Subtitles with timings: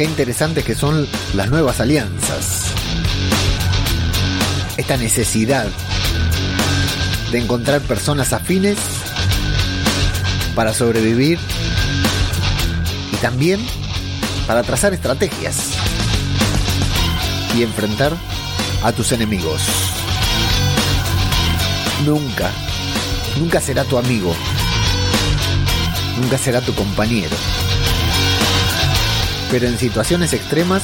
[0.00, 2.72] qué interesantes que son las nuevas alianzas.
[4.78, 5.66] Esta necesidad
[7.30, 8.78] de encontrar personas afines
[10.54, 11.38] para sobrevivir
[13.12, 13.60] y también
[14.46, 15.72] para trazar estrategias
[17.54, 18.16] y enfrentar
[18.82, 19.60] a tus enemigos.
[22.06, 22.50] Nunca,
[23.38, 24.34] nunca será tu amigo,
[26.18, 27.36] nunca será tu compañero.
[29.50, 30.82] Pero en situaciones extremas,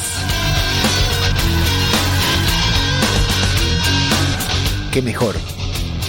[4.91, 5.37] qué mejor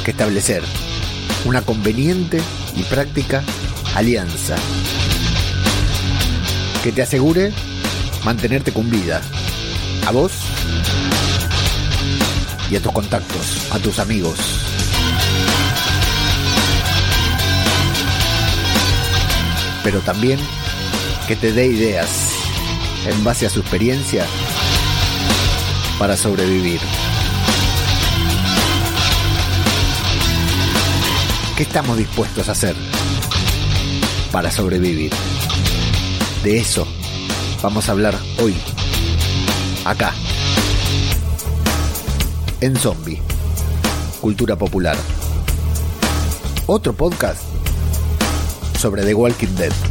[0.04, 0.64] que establecer
[1.46, 2.42] una conveniente
[2.76, 3.44] y práctica
[3.94, 4.56] alianza
[6.84, 7.52] que te asegure
[8.24, 9.22] mantenerte con vida.
[10.08, 10.32] A vos
[12.72, 14.40] y a tus contactos, a tus amigos.
[19.84, 20.40] Pero también
[21.28, 22.37] que te dé ideas
[23.08, 24.26] en base a su experiencia
[25.98, 26.82] para sobrevivir.
[31.56, 32.76] ¿Qué estamos dispuestos a hacer
[34.32, 35.12] para sobrevivir?
[36.44, 36.88] De eso
[37.62, 38.56] vamos a hablar hoy,
[39.86, 40.14] acá,
[42.62, 43.22] en Zombie,
[44.22, 44.98] Cultura Popular.
[46.68, 47.42] Otro podcast
[48.78, 49.87] sobre The Walking Dead.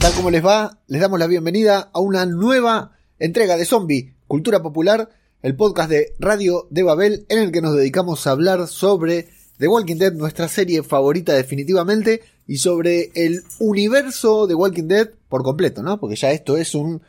[0.00, 0.14] Tal?
[0.14, 0.78] ¿Cómo les va?
[0.86, 5.10] Les damos la bienvenida a una nueva entrega de Zombie, Cultura Popular,
[5.42, 9.68] el podcast de Radio de Babel en el que nos dedicamos a hablar sobre The
[9.68, 15.82] Walking Dead, nuestra serie favorita definitivamente, y sobre el universo de Walking Dead por completo,
[15.82, 16.00] ¿no?
[16.00, 17.02] Porque ya esto es un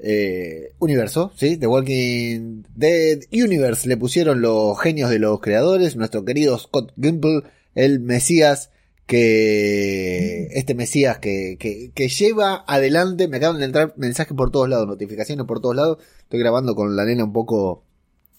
[0.00, 1.56] eh, universo, ¿sí?
[1.56, 7.42] The Walking Dead Universe le pusieron los genios de los creadores, nuestro querido Scott Gimple,
[7.76, 8.70] el Mesías
[9.12, 14.86] que este Mesías que, que, lleva adelante, me acaban de entrar mensajes por todos lados,
[14.86, 17.84] notificaciones por todos lados, estoy grabando con la nena un poco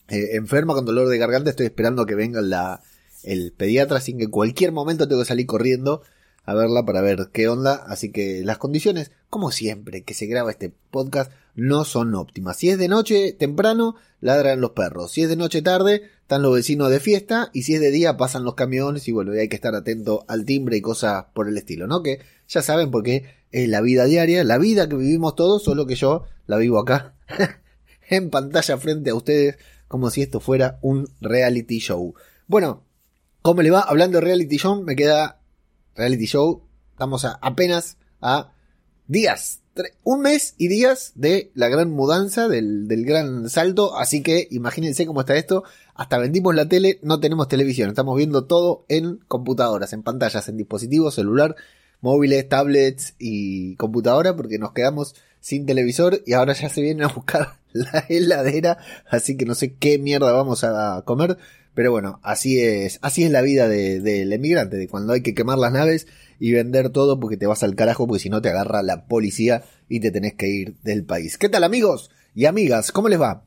[0.08, 2.82] eh, enferma, con dolor de garganta, estoy esperando que venga la,
[3.22, 6.02] el pediatra, así que en cualquier momento tengo que salir corriendo
[6.44, 10.50] a verla para ver qué onda, así que las condiciones, como siempre que se graba
[10.50, 12.58] este podcast, no son óptimas.
[12.58, 16.54] Si es de noche temprano, ladran los perros, si es de noche tarde, están los
[16.54, 19.56] vecinos de fiesta, y si es de día, pasan los camiones, y bueno, hay que
[19.56, 22.02] estar atento al timbre y cosas por el estilo, ¿no?
[22.02, 25.96] Que ya saben porque es la vida diaria, la vida que vivimos todos, solo que
[25.96, 27.16] yo la vivo acá,
[28.10, 32.16] en pantalla frente a ustedes, como si esto fuera un reality show.
[32.48, 32.84] Bueno,
[33.42, 33.82] ¿cómo le va?
[33.82, 35.40] Hablando de reality show, me queda
[35.96, 36.64] reality show.
[36.92, 38.54] Estamos a, apenas a
[39.08, 39.62] días,
[40.04, 43.98] un mes y días de la gran mudanza, del, del, gran salto.
[43.98, 45.64] Así que imagínense cómo está esto.
[45.96, 47.90] Hasta vendimos la tele, no tenemos televisión.
[47.90, 51.56] Estamos viendo todo en computadoras, en pantallas, en dispositivos, celular,
[52.02, 57.14] móviles, tablets y computadora porque nos quedamos sin televisor y ahora ya se vienen a
[57.14, 58.78] buscar la heladera.
[59.10, 61.38] Así que no sé qué mierda vamos a comer.
[61.74, 65.34] Pero bueno, así es, así es la vida del de, emigrante, de cuando hay que
[65.34, 66.08] quemar las naves
[66.40, 69.64] y vender todo porque te vas al carajo, porque si no te agarra la policía
[69.90, 71.38] y te tenés que ir del país.
[71.38, 72.92] ¿Qué tal amigos y amigas?
[72.92, 73.44] ¿Cómo les va?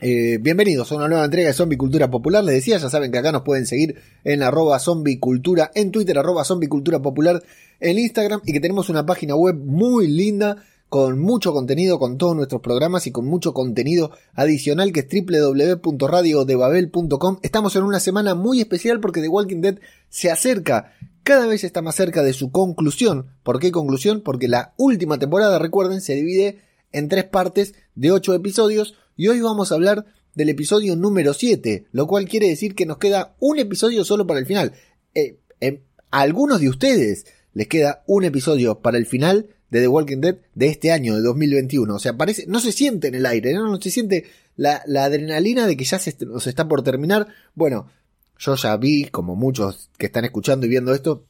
[0.00, 2.44] Eh, bienvenidos a una nueva entrega de Zombie Cultura Popular.
[2.44, 6.18] Les decía, ya saben que acá nos pueden seguir en arroba Zombie Cultura, en Twitter
[6.18, 7.42] arroba Zombie Cultura Popular,
[7.80, 10.64] en Instagram y que tenemos una página web muy linda
[10.94, 17.38] con mucho contenido, con todos nuestros programas y con mucho contenido adicional que es www.radiodebabel.com.
[17.42, 20.92] Estamos en una semana muy especial porque The Walking Dead se acerca,
[21.24, 23.26] cada vez está más cerca de su conclusión.
[23.42, 24.20] ¿Por qué conclusión?
[24.20, 26.60] Porque la última temporada, recuerden, se divide
[26.92, 30.06] en tres partes de ocho episodios y hoy vamos a hablar
[30.36, 34.38] del episodio número 7, lo cual quiere decir que nos queda un episodio solo para
[34.38, 34.74] el final.
[35.12, 35.82] Eh, eh,
[36.12, 40.36] a algunos de ustedes les queda un episodio para el final de The Walking Dead
[40.54, 41.92] de este año, de 2021.
[41.92, 44.24] O sea, parece, no se siente en el aire, no, se siente
[44.54, 46.14] la, adrenalina de que ya se
[46.46, 47.26] está por terminar.
[47.56, 47.90] Bueno,
[48.38, 51.26] yo ya vi, como muchos que están escuchando y viendo esto,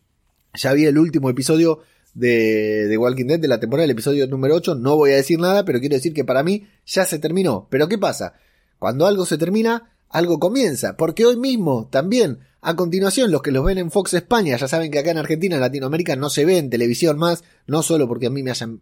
[0.53, 1.81] ya vi el último episodio
[2.13, 4.75] de, The Walking Dead de la temporada, el episodio número 8.
[4.75, 7.67] No voy a decir nada, pero quiero decir que para mí ya se terminó.
[7.71, 8.35] Pero ¿qué pasa?
[8.79, 10.99] Cuando algo se termina, algo comienza.
[10.99, 14.91] Porque hoy mismo también a continuación, los que los ven en Fox España, ya saben
[14.91, 18.29] que acá en Argentina, en Latinoamérica, no se ve en televisión más, no solo porque
[18.29, 18.81] a mí me hayan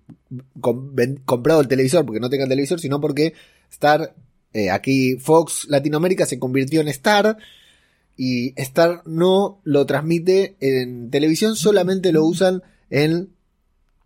[1.24, 3.34] comprado el televisor porque no tengan televisor, sino porque
[3.72, 4.14] Star,
[4.52, 7.36] eh, aquí Fox Latinoamérica se convirtió en Star
[8.16, 13.30] y Star no lo transmite en televisión, solamente lo usan en...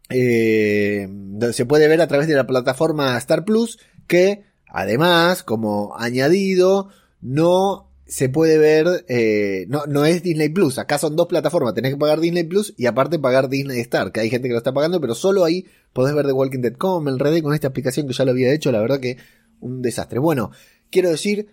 [0.08, 1.06] Eh,
[1.52, 6.88] se puede ver a través de la plataforma Star Plus, que además, como añadido,
[7.20, 11.92] no se puede ver, eh, no, no es Disney Plus, acá son dos plataformas, tenés
[11.92, 14.72] que pagar Disney Plus y aparte pagar Disney Star, que hay gente que lo está
[14.72, 16.74] pagando, pero solo ahí podés ver The Walking Dead.
[16.74, 19.16] Como enredé con esta aplicación que ya lo había hecho, la verdad que
[19.60, 20.20] un desastre.
[20.20, 20.52] Bueno,
[20.90, 21.48] quiero decir,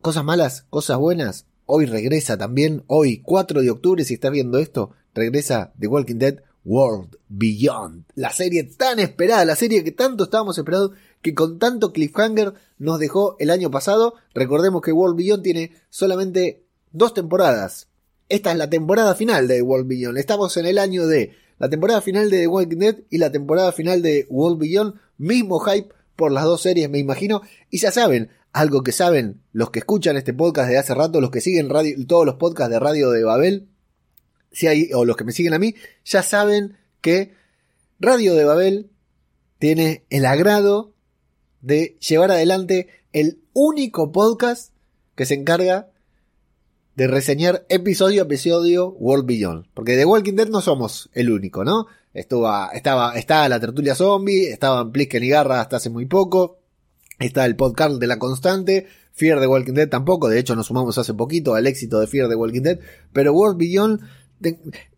[0.00, 4.92] cosas malas, cosas buenas, hoy regresa también, hoy 4 de octubre, si estás viendo esto,
[5.14, 10.56] regresa The Walking Dead World Beyond, la serie tan esperada, la serie que tanto estábamos
[10.56, 14.14] esperando, que con tanto cliffhanger nos dejó el año pasado.
[14.34, 16.62] Recordemos que World Beyond tiene solamente
[16.92, 17.88] dos temporadas.
[18.28, 20.18] Esta es la temporada final de World Beyond.
[20.18, 23.72] Estamos en el año de la temporada final de The Walking Dead y la temporada
[23.72, 24.94] final de World Beyond.
[25.18, 27.42] Mismo hype por las dos series, me imagino.
[27.70, 31.30] Y ya saben, algo que saben los que escuchan este podcast de hace rato, los
[31.30, 31.68] que siguen
[32.06, 33.68] todos los podcasts de Radio de Babel,
[34.54, 35.74] si hay, o los que me siguen a mí,
[36.04, 37.34] ya saben que
[38.00, 38.90] Radio de Babel
[39.58, 40.94] tiene el agrado
[41.60, 44.72] de llevar adelante el único podcast
[45.14, 45.88] que se encarga
[46.96, 49.66] de reseñar episodio a episodio World Beyond.
[49.74, 51.86] Porque de Walking Dead no somos el único, ¿no?
[52.12, 56.58] Estuvo, estaba, estaba la tertulia zombie, estaban Plisken y Garra hasta hace muy poco,
[57.18, 60.96] está el podcast de la constante, Fear the Walking Dead tampoco, de hecho nos sumamos
[60.98, 62.78] hace poquito al éxito de Fear the Walking Dead,
[63.12, 64.00] pero World Beyond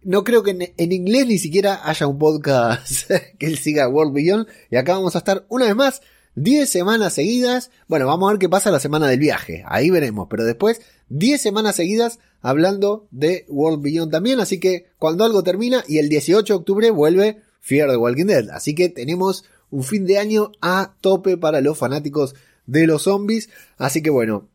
[0.03, 4.47] no creo que en, inglés ni siquiera haya un podcast que él siga World Beyond.
[4.71, 6.03] Y acá vamos a estar una vez más
[6.37, 7.71] 10 semanas seguidas.
[7.89, 9.65] Bueno, vamos a ver qué pasa la semana del viaje.
[9.67, 10.29] Ahí veremos.
[10.31, 14.41] Pero después 10 semanas seguidas hablando de World Beyond también.
[14.41, 18.51] Así que cuando algo termina y el 18 de octubre vuelve Fear the Walking Dead.
[18.51, 22.35] Así que tenemos un fin de año a tope para los fanáticos
[22.67, 23.49] de los zombies.
[23.79, 24.49] Así que bueno,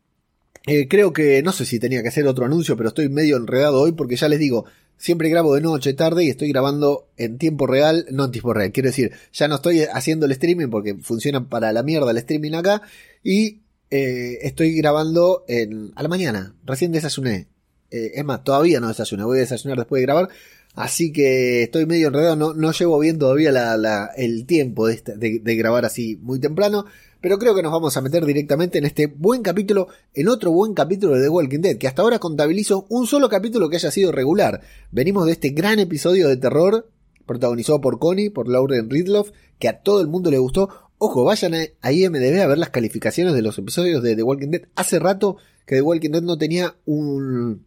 [0.66, 3.80] eh, creo que no sé si tenía que hacer otro anuncio, pero estoy medio enredado
[3.80, 4.64] hoy porque ya les digo,
[4.96, 8.72] siempre grabo de noche, tarde y estoy grabando en tiempo real, no en tiempo real,
[8.72, 12.52] quiero decir, ya no estoy haciendo el streaming porque funciona para la mierda el streaming
[12.52, 12.82] acá
[13.22, 17.48] y eh, estoy grabando en, a la mañana, recién desayuné.
[17.90, 20.28] Eh, es más, todavía no desayuné, voy a desayunar después de grabar.
[20.74, 25.56] Así que estoy medio enredado, no, no llevo bien todavía la, el tiempo de, de
[25.56, 26.86] grabar así muy temprano.
[27.22, 30.74] Pero creo que nos vamos a meter directamente en este buen capítulo, en otro buen
[30.74, 34.10] capítulo de The Walking Dead, que hasta ahora contabilizo un solo capítulo que haya sido
[34.10, 34.60] regular.
[34.90, 36.90] Venimos de este gran episodio de terror,
[37.24, 39.30] protagonizado por Connie, por Lauren Ridloff,
[39.60, 40.68] que a todo el mundo le gustó.
[40.98, 44.62] Ojo, vayan a IMDB a ver las calificaciones de los episodios de The Walking Dead.
[44.74, 47.64] Hace rato que The Walking Dead no tenía un,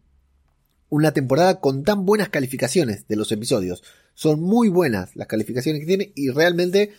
[0.90, 3.82] una temporada con tan buenas calificaciones de los episodios.
[4.12, 6.92] Son muy buenas las calificaciones que tiene y realmente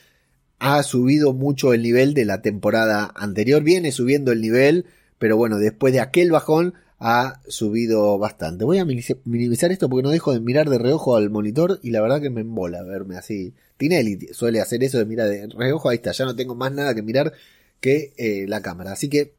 [0.59, 3.63] ha subido mucho el nivel de la temporada anterior.
[3.63, 4.85] Viene subiendo el nivel,
[5.19, 8.65] pero bueno, después de aquel bajón ha subido bastante.
[8.65, 12.01] Voy a minimizar esto porque no dejo de mirar de reojo al monitor y la
[12.01, 13.53] verdad que me embola verme así.
[13.77, 16.95] Tinelli suele hacer eso de mirar de reojo, ahí está, ya no tengo más nada
[16.95, 17.33] que mirar
[17.79, 18.93] que eh, la cámara.
[18.93, 19.35] Así que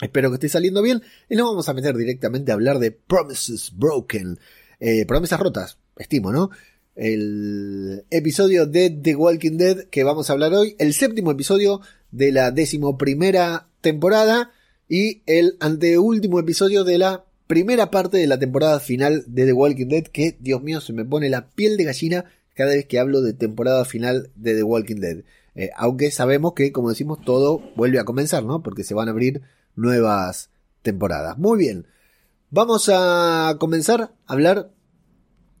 [0.00, 3.72] espero que esté saliendo bien y nos vamos a meter directamente a hablar de Promises
[3.76, 4.38] Broken.
[4.78, 6.50] Eh, promesas rotas, estimo, ¿no?
[6.96, 11.80] El episodio de The Walking Dead que vamos a hablar hoy, el séptimo episodio
[12.10, 14.52] de la decimoprimera temporada
[14.88, 19.88] y el anteúltimo episodio de la primera parte de la temporada final de The Walking
[19.88, 22.24] Dead que, Dios mío, se me pone la piel de gallina
[22.54, 25.24] cada vez que hablo de temporada final de The Walking Dead.
[25.56, 28.62] Eh, aunque sabemos que, como decimos, todo vuelve a comenzar, ¿no?
[28.62, 29.42] Porque se van a abrir
[29.76, 30.50] nuevas
[30.82, 31.38] temporadas.
[31.38, 31.86] Muy bien.
[32.50, 34.70] Vamos a comenzar a hablar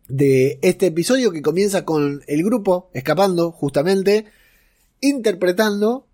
[0.08, 4.26] de este episodio que comienza con el grupo escapando justamente,
[5.00, 6.06] interpretando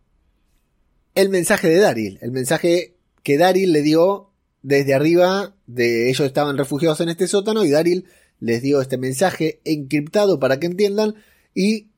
[1.15, 4.31] el mensaje de Daryl, el mensaje que Daryl le dio
[4.63, 8.07] desde arriba de ellos estaban refugiados en este sótano y Daryl
[8.39, 11.15] les dio este mensaje encriptado para que entiendan
[11.55, 11.89] y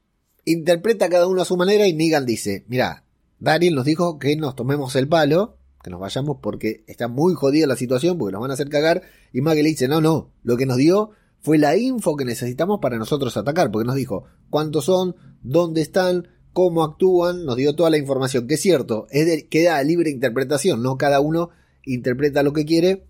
[0.45, 3.05] interpreta cada uno a su manera y Negan dice, mira,
[3.39, 7.67] Daryl nos dijo que nos tomemos el palo, que nos vayamos porque está muy jodida
[7.67, 10.57] la situación, porque nos van a hacer cagar y Maggie le dice, no, no, lo
[10.57, 11.11] que nos dio
[11.43, 16.29] fue la info que necesitamos para nosotros atacar, porque nos dijo cuántos son, dónde están,
[16.53, 20.97] cómo actúan, nos dio toda la información, que es cierto, es queda libre interpretación, no
[20.97, 21.51] cada uno
[21.85, 23.07] interpreta lo que quiere.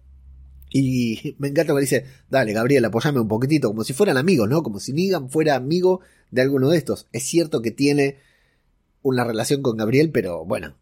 [0.70, 4.62] Y me encanta que dice, dale Gabriel, apoyame un poquitito, como si fueran amigos, ¿no?
[4.62, 7.08] Como si Negan fuera amigo de alguno de estos.
[7.12, 8.16] Es cierto que tiene
[9.02, 10.76] una relación con Gabriel, pero bueno,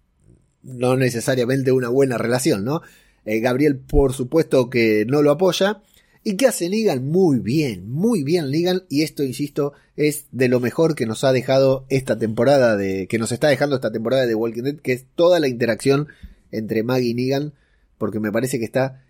[0.63, 2.83] no necesariamente una buena relación, ¿no?
[3.25, 5.83] Eh, Gabriel, por supuesto que no lo apoya,
[6.23, 7.07] ¿Y qué hace Negan?
[7.07, 8.83] Muy bien, muy bien Negan.
[8.91, 13.07] Y esto, insisto, es de lo mejor que nos ha dejado esta temporada de.
[13.09, 16.09] que nos está dejando esta temporada de Walking Dead, que es toda la interacción
[16.51, 17.55] entre Maggie y Negan.
[17.97, 19.03] Porque me parece que está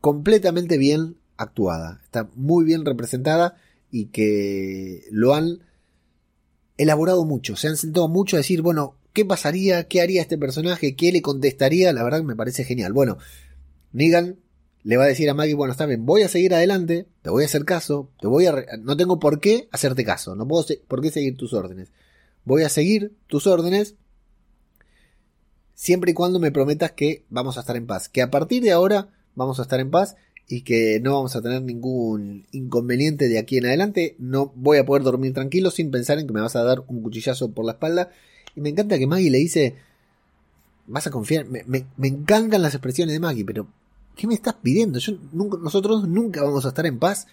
[0.00, 2.00] completamente bien actuada.
[2.04, 3.56] Está muy bien representada.
[3.90, 5.60] Y que lo han
[6.78, 7.56] elaborado mucho.
[7.56, 9.86] Se han sentado mucho a decir, bueno, ¿qué pasaría?
[9.86, 10.96] ¿Qué haría este personaje?
[10.96, 11.92] ¿Qué le contestaría?
[11.92, 12.92] La verdad que me parece genial.
[12.92, 13.18] Bueno,
[13.92, 14.38] Negan
[14.84, 17.42] le va a decir a Maggie, bueno, está bien, voy a seguir adelante, te voy
[17.42, 18.54] a hacer caso, te voy a...
[18.82, 21.90] No tengo por qué hacerte caso, no puedo por qué seguir tus órdenes.
[22.44, 23.94] Voy a seguir tus órdenes
[25.74, 28.72] siempre y cuando me prometas que vamos a estar en paz, que a partir de
[28.72, 30.16] ahora vamos a estar en paz
[30.48, 34.84] y que no vamos a tener ningún inconveniente de aquí en adelante, no voy a
[34.84, 37.72] poder dormir tranquilo sin pensar en que me vas a dar un cuchillazo por la
[37.72, 38.10] espalda.
[38.54, 39.76] Y me encanta que Maggie le dice,
[40.86, 43.66] vas a confiar, me, me encantan las expresiones de Maggie, pero
[44.16, 44.98] ¿Qué me estás pidiendo?
[45.32, 47.26] Nosotros nunca vamos a estar en paz.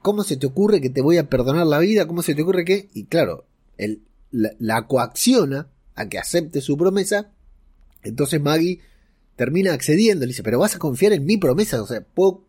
[0.00, 2.06] ¿Cómo se te ocurre que te voy a perdonar la vida?
[2.06, 2.88] ¿Cómo se te ocurre que.?
[2.94, 3.44] Y claro,
[3.76, 7.30] él la, coacciona a que acepte su promesa.
[8.02, 8.80] Entonces Maggie
[9.36, 10.24] termina accediendo.
[10.24, 11.82] Le dice, pero vas a confiar en mi promesa.
[11.82, 12.44] O sea, puedo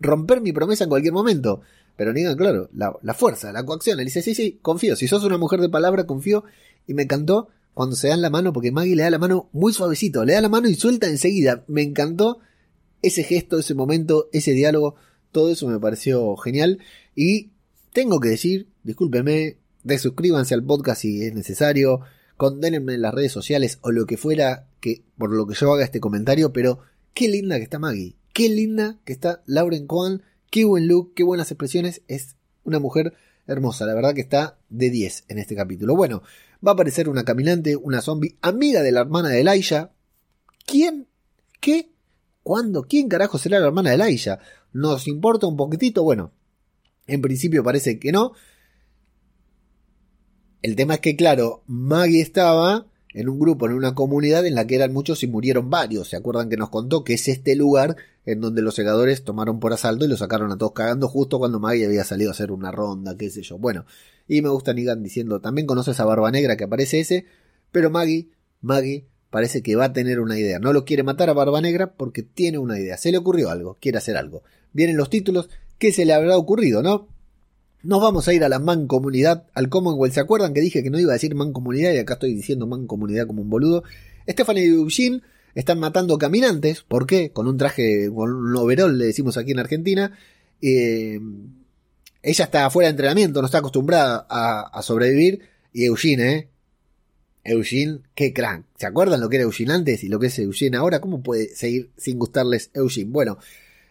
[0.00, 1.60] romper mi promesa en cualquier momento.
[1.96, 3.96] Pero digan, claro, la, la, fuerza, la coacción.
[3.96, 4.94] Le dice, sí, sí, confío.
[4.94, 6.44] Si sos una mujer de palabra, confío.
[6.86, 9.72] Y me encantó cuando se dan la mano, porque Maggie le da la mano muy
[9.72, 10.24] suavecito.
[10.24, 11.64] Le da la mano y suelta enseguida.
[11.66, 12.38] Me encantó
[13.02, 14.96] ese gesto, ese momento, ese diálogo,
[15.32, 16.78] todo eso me pareció genial.
[17.14, 17.50] Y
[17.92, 22.00] tengo que decir, discúlpeme, desuscríbanse al podcast si es necesario,
[22.36, 25.84] condénenme en las redes sociales o lo que fuera que por lo que yo haga
[25.84, 26.80] este comentario, pero
[27.14, 31.24] qué linda que está Maggie, qué linda que está Lauren Cohen, qué buen look, qué
[31.24, 33.14] buenas expresiones, es una mujer
[33.46, 35.96] hermosa, la verdad que está de 10 en este capítulo.
[35.96, 36.22] Bueno,
[36.64, 39.92] va a aparecer una caminante, una zombie, amiga de la hermana de Elijah.
[40.66, 41.08] ¿Quién?
[41.60, 41.90] ¿Qué?
[42.48, 42.84] ¿Cuándo?
[42.84, 44.38] ¿Quién carajo será la hermana de Laisha?
[44.72, 46.02] ¿Nos importa un poquitito?
[46.02, 46.32] Bueno,
[47.06, 48.32] en principio parece que no.
[50.62, 54.66] El tema es que, claro, Maggie estaba en un grupo, en una comunidad en la
[54.66, 56.08] que eran muchos y murieron varios.
[56.08, 59.74] ¿Se acuerdan que nos contó que es este lugar en donde los segadores tomaron por
[59.74, 62.70] asalto y lo sacaron a todos cagando justo cuando Maggie había salido a hacer una
[62.70, 63.58] ronda, qué sé yo?
[63.58, 63.84] Bueno,
[64.26, 67.26] y me gusta Nigan diciendo, también conoces a Barba Negra que aparece ese,
[67.72, 68.30] pero Maggie,
[68.62, 70.58] Maggie parece que va a tener una idea.
[70.58, 72.96] No lo quiere matar a Barba Negra porque tiene una idea.
[72.96, 74.42] Se le ocurrió algo, quiere hacer algo.
[74.72, 77.08] Vienen los títulos, ¿qué se le habrá ocurrido, no?
[77.82, 80.14] Nos vamos a ir a la mancomunidad, al Commonwealth.
[80.14, 83.26] ¿Se acuerdan que dije que no iba a decir mancomunidad y acá estoy diciendo mancomunidad
[83.26, 83.84] como un boludo?
[84.28, 85.22] Stephanie y Eugene
[85.54, 86.82] están matando caminantes.
[86.82, 87.30] ¿Por qué?
[87.30, 90.18] Con un traje, con un overall, le decimos aquí en Argentina.
[90.60, 91.20] Eh,
[92.22, 95.42] ella está fuera de entrenamiento, no está acostumbrada a, a sobrevivir.
[95.72, 96.48] Y Eugene, ¿eh?
[97.48, 98.66] Eugene, qué crank.
[98.76, 101.00] ¿Se acuerdan lo que era Eugene antes y lo que es Eugene ahora?
[101.00, 103.10] ¿Cómo puede seguir sin gustarles Eugene?
[103.10, 103.38] Bueno,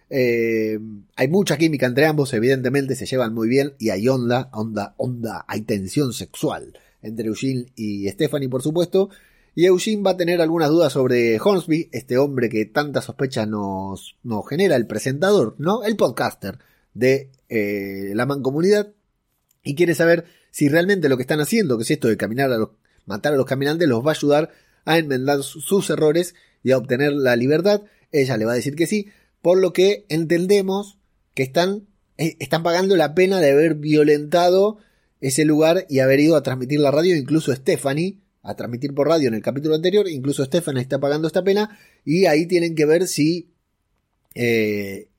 [0.09, 0.79] eh,
[1.15, 5.43] hay mucha química entre ambos, evidentemente se llevan muy bien y hay onda, onda, onda,
[5.47, 9.09] hay tensión sexual entre Eugene y Stephanie, por supuesto.
[9.55, 14.15] Y Eugene va a tener algunas dudas sobre Hornsby, este hombre que tanta sospecha nos,
[14.47, 15.83] genera, el presentador, ¿no?
[15.83, 16.59] El podcaster
[16.93, 18.93] de eh, la mancomunidad.
[19.63, 22.57] Y quiere saber si realmente lo que están haciendo, que es esto de caminar a
[22.57, 22.69] los,
[23.07, 24.51] matar a los caminantes los va a ayudar
[24.85, 27.81] a enmendar sus errores y a obtener la libertad.
[28.11, 29.07] Ella le va a decir que sí,
[29.41, 30.97] por lo que entendemos
[31.33, 31.87] que están,
[32.17, 34.77] eh, están pagando la pena de haber violentado
[35.19, 39.27] ese lugar y haber ido a transmitir la radio, incluso Stephanie, a transmitir por radio
[39.27, 43.07] en el capítulo anterior, incluso Stephanie está pagando esta pena y ahí tienen que ver
[43.07, 43.51] si
[44.35, 45.09] eh,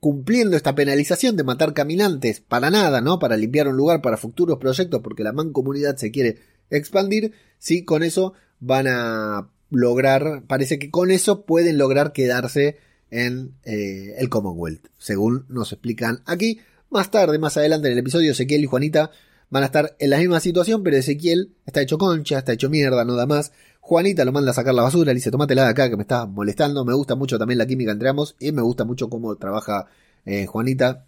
[0.00, 3.18] cumpliendo esta penalización de matar caminantes para nada, ¿no?
[3.18, 6.38] Para limpiar un lugar para futuros proyectos porque la mancomunidad se quiere
[6.70, 12.78] expandir, si con eso van a lograr, parece que con eso pueden lograr quedarse
[13.10, 16.60] en eh, el Commonwealth, según nos explican aquí.
[16.90, 19.10] Más tarde, más adelante en el episodio, Ezequiel y Juanita
[19.50, 23.04] van a estar en la misma situación, pero Ezequiel está hecho concha, está hecho mierda,
[23.04, 23.52] no da más.
[23.80, 26.26] Juanita lo manda a sacar la basura, le dice, tómatela de acá que me está
[26.26, 26.84] molestando.
[26.84, 29.86] Me gusta mucho también la química entre ambos y me gusta mucho cómo trabaja
[30.24, 31.06] eh, Juanita.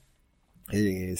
[0.70, 1.16] Eh,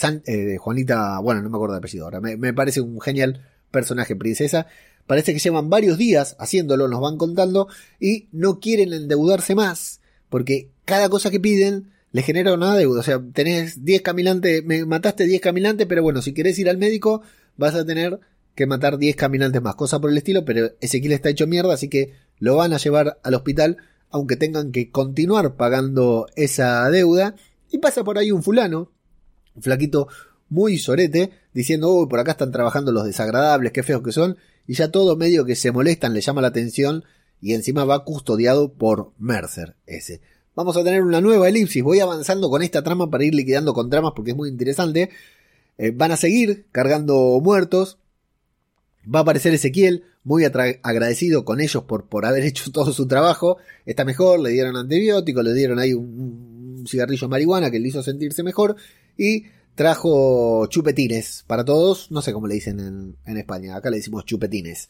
[0.59, 4.67] Juanita, bueno, no me acuerdo de apellido ahora, me, me parece un genial personaje princesa.
[5.07, 7.69] Parece que llevan varios días haciéndolo, nos van contando,
[8.01, 13.01] y no quieren endeudarse más, porque cada cosa que piden le genera una deuda.
[13.01, 16.79] O sea, tenés 10 caminantes, me mataste 10 caminantes, pero bueno, si querés ir al
[16.79, 17.23] médico,
[17.57, 18.21] vas a tener
[18.55, 21.89] que matar 10 caminantes más, cosa por el estilo, pero Ezequiel está hecho mierda, así
[21.89, 23.77] que lo van a llevar al hospital,
[24.11, 27.35] aunque tengan que continuar pagando esa deuda.
[27.71, 28.91] Y pasa por ahí un fulano,
[29.61, 30.09] flaquito
[30.49, 34.37] muy sorete, diciendo, uy, por acá están trabajando los desagradables, qué feos que son,
[34.67, 37.05] y ya todo medio que se molestan, le llama la atención,
[37.41, 40.21] y encima va custodiado por Mercer, ese.
[40.57, 43.91] Vamos a tener una nueva elipsis, voy avanzando con esta trama para ir liquidando con
[43.91, 45.11] tramas porque es muy interesante.
[45.77, 47.99] Eh, van a seguir cargando muertos.
[49.05, 53.59] Va a aparecer Ezequiel, muy agradecido con ellos por, por haber hecho todo su trabajo.
[53.85, 58.03] Está mejor, le dieron antibiótico, le dieron ahí un, cigarrillo de marihuana que le hizo
[58.03, 58.77] sentirse mejor.
[59.19, 59.45] Y
[59.77, 64.89] trajo chupetines para todos, no sé cómo le dicen en, España, acá le decimos chupetines.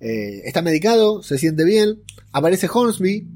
[0.00, 3.26] Eh, está medicado, se siente bien, aparece Hornsby,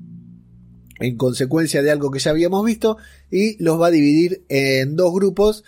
[0.98, 2.98] en consecuencia de algo que ya habíamos visto
[3.30, 5.64] y los va a dividir en dos grupos.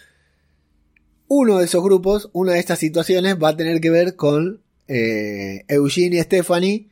[1.29, 5.65] Uno de esos grupos, una de estas situaciones va a tener que ver con eh,
[5.69, 6.89] Eugene y Stephanie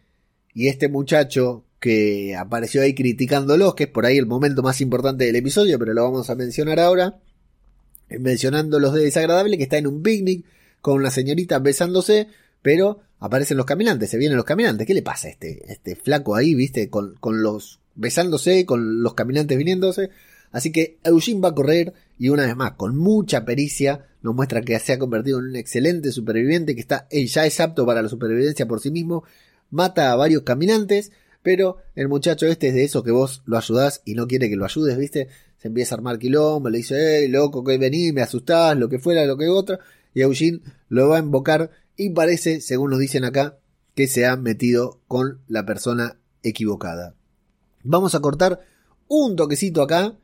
[0.54, 5.24] y este muchacho que apareció ahí criticándolos, que es por ahí el momento más importante
[5.24, 7.20] del episodio, pero lo vamos a mencionar ahora,
[8.18, 10.44] mencionando los de desagradable, que está en un picnic
[10.80, 12.28] con una señorita besándose,
[12.62, 14.86] pero aparecen los caminantes, se vienen los caminantes.
[14.86, 16.90] ¿Qué le pasa a este, este flaco ahí, viste?
[16.90, 20.10] Con, con los besándose, con los caminantes viniéndose.
[20.50, 24.60] Así que Eugene va a correr y una vez más, con mucha pericia, nos muestra
[24.60, 28.08] que se ha convertido en un excelente superviviente, que está, ya es apto para la
[28.08, 29.24] supervivencia por sí mismo,
[29.70, 31.10] mata a varios caminantes,
[31.42, 34.56] pero el muchacho este es de eso que vos lo ayudás y no quiere que
[34.56, 35.28] lo ayudes, ¿viste?
[35.62, 38.98] Se empieza a armar quilombo, le dice, hey, loco, que vení, me asustás, lo que
[38.98, 39.78] fuera, lo que otra,
[40.12, 43.58] y Eugene lo va a invocar y parece, según nos dicen acá,
[43.94, 47.14] que se ha metido con la persona equivocada.
[47.84, 48.58] Vamos a cortar
[49.06, 50.16] un toquecito acá.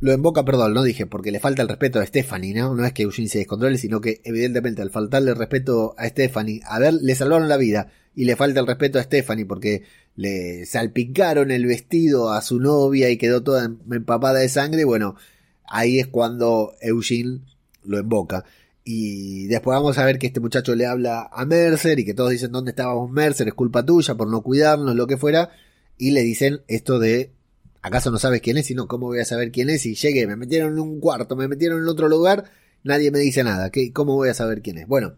[0.00, 2.74] Lo invoca, perdón, no dije, porque le falta el respeto a Stephanie, ¿no?
[2.74, 6.60] No es que Eugene se descontrole, sino que evidentemente al faltarle el respeto a Stephanie,
[6.64, 9.84] a ver, le salvaron la vida y le falta el respeto a Stephanie porque
[10.16, 15.16] le salpicaron el vestido a su novia y quedó toda empapada de sangre, bueno,
[15.66, 17.40] ahí es cuando Eugene
[17.82, 18.44] lo invoca.
[18.84, 22.30] Y después vamos a ver que este muchacho le habla a Mercer y que todos
[22.30, 25.50] dicen dónde estábamos Mercer, es culpa tuya por no cuidarnos, lo que fuera.
[25.96, 27.32] Y le dicen esto de,
[27.82, 28.66] ¿acaso no sabes quién es?
[28.66, 29.86] Sino, ¿cómo voy a saber quién es?
[29.86, 32.44] Y llegué, me metieron en un cuarto, me metieron en otro lugar,
[32.82, 33.70] nadie me dice nada.
[33.70, 34.86] ¿Qué, ¿Cómo voy a saber quién es?
[34.86, 35.14] Bueno,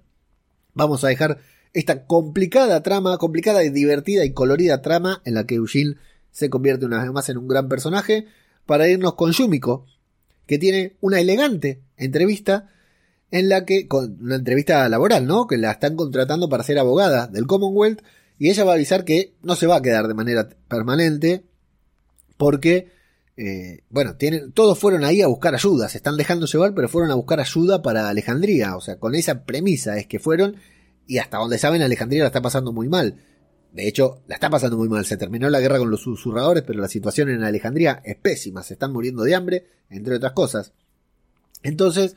[0.74, 1.38] vamos a dejar
[1.76, 5.96] esta complicada trama, complicada y divertida y colorida trama en la que Eugene
[6.30, 8.26] se convierte una vez más en un gran personaje
[8.64, 9.84] para irnos con Yumiko,
[10.46, 12.70] que tiene una elegante entrevista
[13.30, 15.46] en la que, con una entrevista laboral, ¿no?
[15.46, 18.00] Que la están contratando para ser abogada del Commonwealth
[18.38, 21.44] y ella va a avisar que no se va a quedar de manera permanente
[22.38, 22.88] porque,
[23.36, 27.10] eh, bueno, tienen, todos fueron ahí a buscar ayuda, se están dejando llevar, pero fueron
[27.10, 30.56] a buscar ayuda para Alejandría, o sea, con esa premisa es que fueron
[31.06, 33.16] y hasta donde saben Alejandría la está pasando muy mal.
[33.72, 35.04] De hecho, la está pasando muy mal.
[35.04, 38.62] Se terminó la guerra con los susurradores, pero la situación en Alejandría es pésima.
[38.62, 40.72] Se están muriendo de hambre, entre otras cosas.
[41.62, 42.16] Entonces,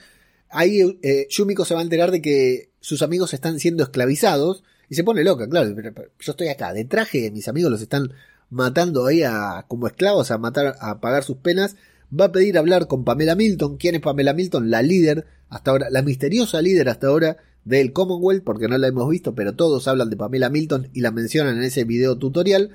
[0.50, 4.96] ahí eh, Yumiko se va a enterar de que sus amigos están siendo esclavizados y
[4.96, 5.76] se pone loca, claro.
[6.20, 8.12] yo estoy acá de traje, mis amigos los están
[8.50, 11.76] matando ahí a, como esclavos a matar, a pagar sus penas.
[12.18, 13.78] Va a pedir hablar con Pamela Milton.
[13.78, 14.72] ¿Quién es Pamela Milton?
[14.72, 19.10] La líder, hasta ahora, la misteriosa líder hasta ahora del Commonwealth, porque no la hemos
[19.10, 22.72] visto, pero todos hablan de Pamela Milton y la mencionan en ese video tutorial.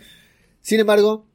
[0.61, 1.27] Sin embargo,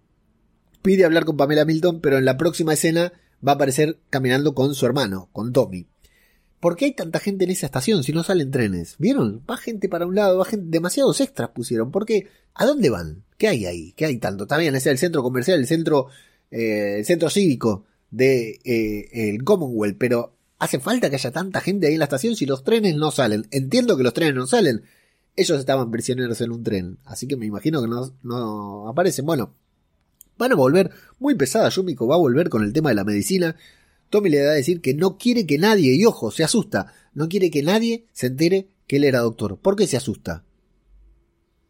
[0.82, 3.14] pide hablar con Pamela Milton, pero en la próxima escena
[3.46, 5.88] va a aparecer caminando con su hermano, con Tommy.
[6.60, 8.96] ¿Por qué hay tanta gente en esa estación si no salen trenes?
[8.98, 9.42] ¿Vieron?
[9.50, 11.90] Va gente para un lado, va gente, demasiados extras pusieron.
[11.92, 12.28] ¿Por qué?
[12.54, 13.24] ¿A dónde van?
[13.38, 13.94] ¿Qué hay ahí?
[13.94, 14.46] ¿Qué hay tanto?
[14.46, 16.08] También es el centro comercial, el centro,
[16.52, 21.94] eh, el centro cívico de eh, Commonwealth, pero hace falta que haya tanta gente ahí
[21.94, 23.48] en la estación si los trenes no salen.
[23.52, 24.84] Entiendo que los trenes no salen.
[25.36, 29.26] Ellos estaban prisioneros en un tren, así que me imagino que no, no aparecen.
[29.26, 29.56] Bueno,
[30.38, 31.70] van a volver muy pesada.
[31.70, 33.56] Yumiko va a volver con el tema de la medicina
[34.10, 37.30] Tommy le da a decir que no quiere que nadie, y ojo, se asusta, no
[37.30, 39.60] quiere que nadie se entere que él era doctor.
[39.60, 40.44] ¿Por qué se asusta?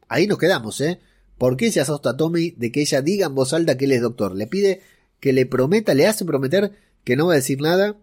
[0.07, 0.99] Ahí nos quedamos, ¿eh?
[1.37, 4.01] ¿Por qué se asusta Tommy de que ella diga en voz alta que él es
[4.01, 4.35] doctor?
[4.35, 4.81] Le pide
[5.19, 6.71] que le prometa, le hace prometer
[7.03, 7.97] que no va a decir nada.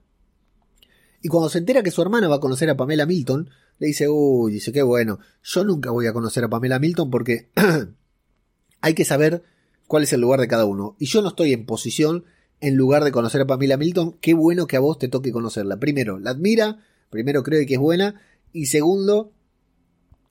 [1.27, 4.09] Y cuando se entera que su hermana va a conocer a Pamela Milton, le dice,
[4.09, 7.51] uy, dice, qué bueno, yo nunca voy a conocer a Pamela Milton porque
[8.81, 9.43] hay que saber
[9.89, 10.95] cuál es el lugar de cada uno.
[11.01, 12.27] Y yo no estoy en posición
[12.61, 15.81] en lugar de conocer a Pamela Milton, qué bueno que a vos te toque conocerla.
[15.81, 16.79] Primero, la admira,
[17.11, 18.21] primero creo que es buena,
[18.53, 19.33] y segundo,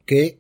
[0.06, 0.40] que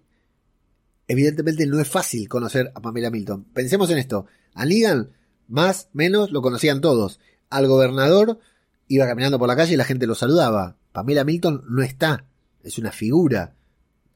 [1.10, 3.44] evidentemente no es fácil conocer a Pamela Milton.
[3.54, 5.10] Pensemos en esto, a Negan,
[5.50, 7.20] más, menos, lo conocían todos.
[7.50, 8.39] Al gobernador
[8.88, 10.78] iba caminando por la calle y la gente lo saludaba.
[10.91, 12.26] Pamela Milton no está,
[12.63, 13.56] es una figura.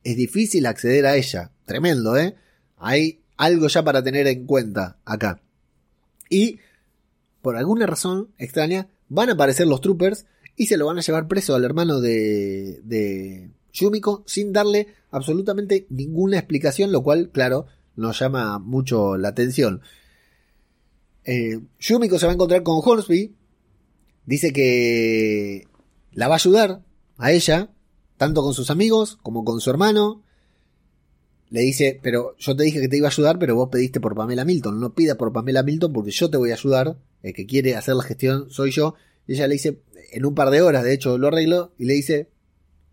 [0.04, 1.52] Es difícil acceder a ella.
[1.66, 2.36] Tremendo, ¿eh?
[2.78, 5.42] Hay algo ya para tener en cuenta acá.
[6.30, 6.60] Y
[7.42, 11.28] por alguna razón extraña, van a aparecer los troopers y se lo van a llevar
[11.28, 18.20] preso al hermano de, de Yumiko sin darle absolutamente ninguna explicación, lo cual, claro, nos
[18.20, 19.82] llama mucho la atención.
[21.24, 23.36] Eh, Yumiko se va a encontrar con Hornsby,
[24.30, 25.68] dice que
[26.12, 26.84] la va a ayudar
[27.18, 27.72] a ella,
[28.16, 30.24] tanto con sus amigos como con su hermano,
[31.50, 34.14] le dice, pero yo te dije que te iba a ayudar, pero vos pediste por
[34.14, 34.80] Pamela Milton.
[34.80, 37.00] No pidas por Pamela Milton porque yo te voy a ayudar.
[37.24, 38.94] El que quiere hacer la gestión soy yo.
[39.26, 41.74] Y ella le dice, en un par de horas, de hecho, lo arregló.
[41.80, 42.30] Y le dice,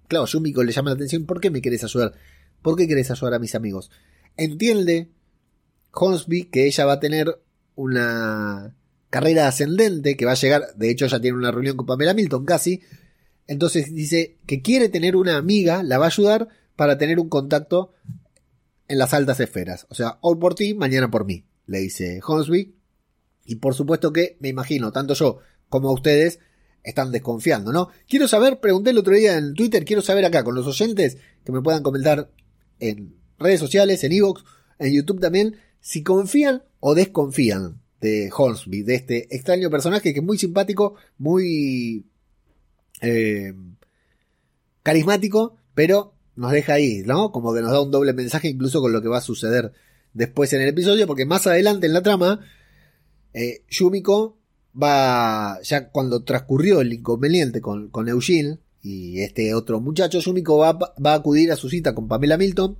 [0.09, 2.15] claro, Yumiko le llama la atención, ¿por qué me querés ayudar?
[2.63, 3.91] ¿Por qué querés ayudar a mis amigos?
[4.39, 5.11] Entiende
[5.93, 7.39] Hornsby que ella va a tener
[7.75, 8.75] una
[9.11, 12.45] carrera ascendente, que va a llegar, de hecho ya tiene una reunión con Pamela Milton
[12.45, 12.83] casi,
[13.47, 17.93] entonces dice que quiere tener una amiga, la va a ayudar para tener un contacto
[18.89, 19.87] en las altas esferas.
[19.89, 22.75] O sea, hoy por ti, mañana por mí, le dice Hornsby.
[23.45, 25.39] Y por supuesto que, me imagino, tanto yo
[25.69, 26.41] como ustedes
[26.83, 27.89] están desconfiando, ¿no?
[28.09, 31.53] Quiero saber, pregunté el otro día en Twitter, quiero saber acá con los oyentes que
[31.53, 32.31] me puedan comentar
[32.79, 34.45] en redes sociales, en Evox,
[34.79, 40.25] en YouTube también, si confían o desconfían de Hornsby, de este extraño personaje que es
[40.25, 42.07] muy simpático, muy
[43.01, 43.55] eh,
[44.83, 47.33] carismático, pero nos deja ahí, ¿no?
[47.33, 49.73] Como que nos da un doble mensaje incluso con lo que va a suceder
[50.13, 52.41] después en el episodio, porque más adelante en la trama,
[53.33, 54.39] eh, Yumiko
[54.81, 60.73] va, ya cuando transcurrió el inconveniente con, con Eugene y este otro muchacho, Yumiko va,
[60.73, 62.79] va, a acudir a su cita con Pamela Milton,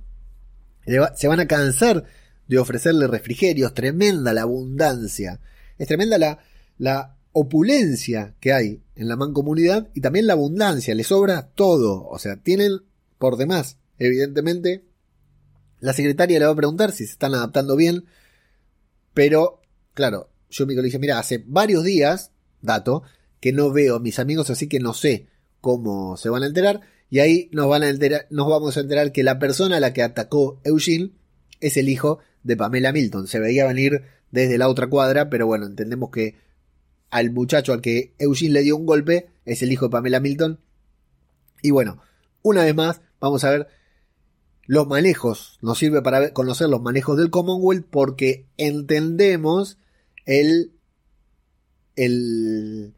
[1.15, 2.05] se van a cansar
[2.47, 5.39] de ofrecerle refrigerios, tremenda la abundancia,
[5.77, 6.39] es tremenda la,
[6.77, 12.17] la opulencia que hay en la mancomunidad y también la abundancia, le sobra todo, o
[12.19, 12.81] sea, tienen
[13.17, 14.83] por demás, evidentemente.
[15.79, 18.05] La secretaria le va a preguntar si se están adaptando bien,
[19.13, 19.61] pero,
[19.93, 22.31] claro, yo me dice, mira, hace varios días,
[22.61, 23.03] dato,
[23.39, 25.27] que no veo a mis amigos, así que no sé
[25.61, 29.11] cómo se van a enterar, y ahí nos, van a enterar, nos vamos a enterar
[29.11, 31.11] que la persona a la que atacó Eugene
[31.59, 33.27] es el hijo de Pamela Milton.
[33.27, 36.35] Se veía venir desde la otra cuadra, pero bueno, entendemos que
[37.09, 40.59] al muchacho al que Eugene le dio un golpe es el hijo de Pamela Milton.
[41.61, 42.01] Y bueno,
[42.41, 43.67] una vez más, vamos a ver
[44.65, 45.59] los manejos.
[45.61, 49.77] Nos sirve para conocer los manejos del Commonwealth porque entendemos
[50.25, 50.71] el,
[51.95, 52.93] el,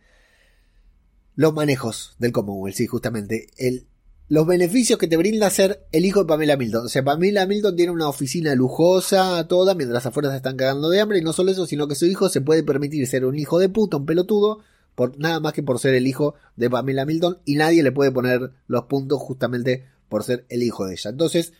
[1.35, 3.47] los manejos del Commonwealth, sí, justamente.
[3.57, 3.87] El,
[4.29, 6.85] los beneficios que te brinda ser el hijo de Pamela Milton.
[6.85, 11.01] O sea, Pamela Milton tiene una oficina lujosa, toda, mientras afuera se están cagando de
[11.01, 11.17] hambre.
[11.17, 13.69] Y no solo eso, sino que su hijo se puede permitir ser un hijo de
[13.69, 14.59] puta, un pelotudo,
[14.93, 17.39] por, nada más que por ser el hijo de Pamela Milton.
[17.43, 21.09] Y nadie le puede poner los puntos justamente por ser el hijo de ella.
[21.09, 21.53] Entonces,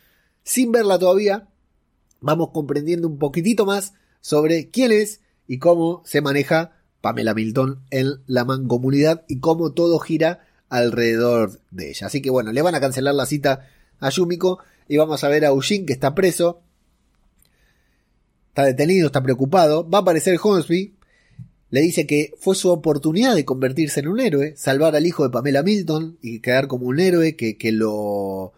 [0.44, 1.48] sin verla todavía,
[2.20, 8.20] vamos comprendiendo un poquitito más sobre quién es y cómo se maneja Pamela Milton en
[8.28, 12.06] la mancomunidad y cómo todo gira alrededor de ella.
[12.06, 15.44] Así que bueno, le van a cancelar la cita a Yumiko y vamos a ver
[15.44, 16.62] a Eugene que está preso.
[18.48, 19.88] Está detenido, está preocupado.
[19.88, 20.94] Va a aparecer Hornsby.
[21.70, 25.30] Le dice que fue su oportunidad de convertirse en un héroe, salvar al hijo de
[25.30, 28.52] Pamela Milton y quedar como un héroe que, que lo...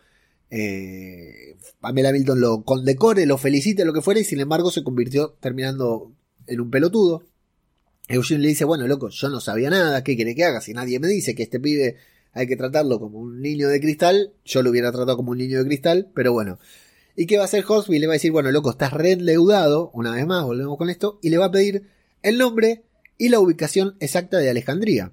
[0.51, 5.37] Eh, Pamela Milton lo condecore, lo felicite, lo que fuera, y sin embargo se convirtió
[5.40, 6.12] terminando
[6.46, 7.25] en un pelotudo.
[8.09, 10.61] Eugene le dice, bueno, loco, yo no sabía nada, ¿qué quiere que haga?
[10.61, 11.97] Si nadie me dice que este pibe
[12.33, 15.59] hay que tratarlo como un niño de cristal, yo lo hubiera tratado como un niño
[15.59, 16.59] de cristal, pero bueno.
[17.15, 17.99] ¿Y qué va a hacer Hosby?
[17.99, 21.31] Le va a decir, bueno, loco, estás reendeudado, una vez más, volvemos con esto, y
[21.31, 21.85] le va a pedir
[22.23, 22.85] el nombre
[23.19, 25.12] y la ubicación exacta de Alejandría.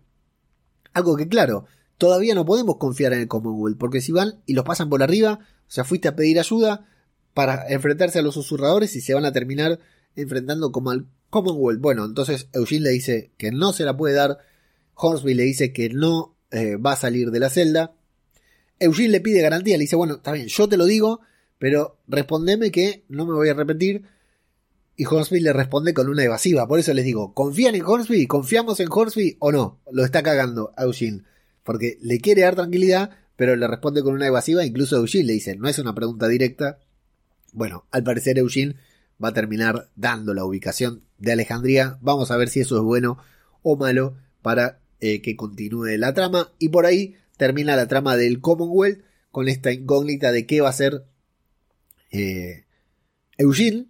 [0.93, 1.65] Algo que, claro,
[1.97, 5.39] todavía no podemos confiar en el Commonwealth, porque si van y los pasan por arriba,
[5.41, 6.88] o sea, fuiste a pedir ayuda
[7.34, 9.80] para enfrentarse a los susurradores y se van a terminar
[10.15, 11.81] enfrentando como al Commonwealth.
[11.81, 14.39] Bueno, entonces Eugene le dice que no se la puede dar.
[14.95, 17.95] Hornsby le dice que no eh, va a salir de la celda.
[18.79, 21.21] Eugene le pide garantía, le dice, bueno, está bien, yo te lo digo,
[21.57, 24.03] pero respondeme que no me voy a repetir.
[24.95, 26.67] Y Hornsby le responde con una evasiva.
[26.67, 28.27] Por eso les digo, ¿confían en Hornsby?
[28.27, 29.79] ¿Confiamos en Hornsby o no?
[29.91, 31.23] Lo está cagando a Eugene.
[31.63, 34.65] Porque le quiere dar tranquilidad, pero le responde con una evasiva.
[34.65, 36.79] Incluso Eugene le dice, no es una pregunta directa.
[37.53, 38.75] Bueno, al parecer Eugene
[39.23, 41.97] va a terminar dando la ubicación de Alejandría.
[42.01, 43.17] Vamos a ver si eso es bueno
[43.62, 46.51] o malo para eh, que continúe la trama.
[46.60, 49.01] Y por ahí termina la trama del Commonwealth
[49.32, 51.05] con esta incógnita de qué va a ser
[52.12, 52.65] eh,
[53.38, 53.88] Eugene,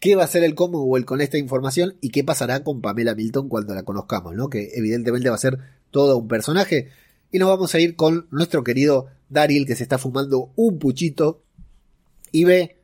[0.00, 3.48] qué va a ser el Commonwealth con esta información y qué pasará con Pamela Milton
[3.48, 4.48] cuando la conozcamos, ¿no?
[4.48, 5.58] Que evidentemente va a ser
[5.90, 6.90] todo un personaje.
[7.30, 11.42] Y nos vamos a ir con nuestro querido Daryl que se está fumando un puchito
[12.32, 12.77] y ve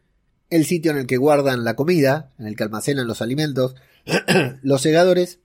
[0.50, 3.74] el sitio en el que guardan la comida, en el que almacenan los alimentos,
[4.62, 5.40] los segadores,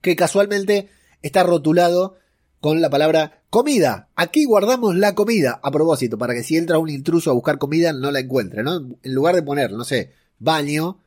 [0.00, 0.88] que casualmente
[1.22, 2.16] está rotulado
[2.60, 4.08] con la palabra comida.
[4.16, 5.60] Aquí guardamos la comida.
[5.62, 8.76] A propósito, para que si entra un intruso a buscar comida no la encuentre, ¿no?
[9.02, 11.00] En lugar de poner, no sé, baño,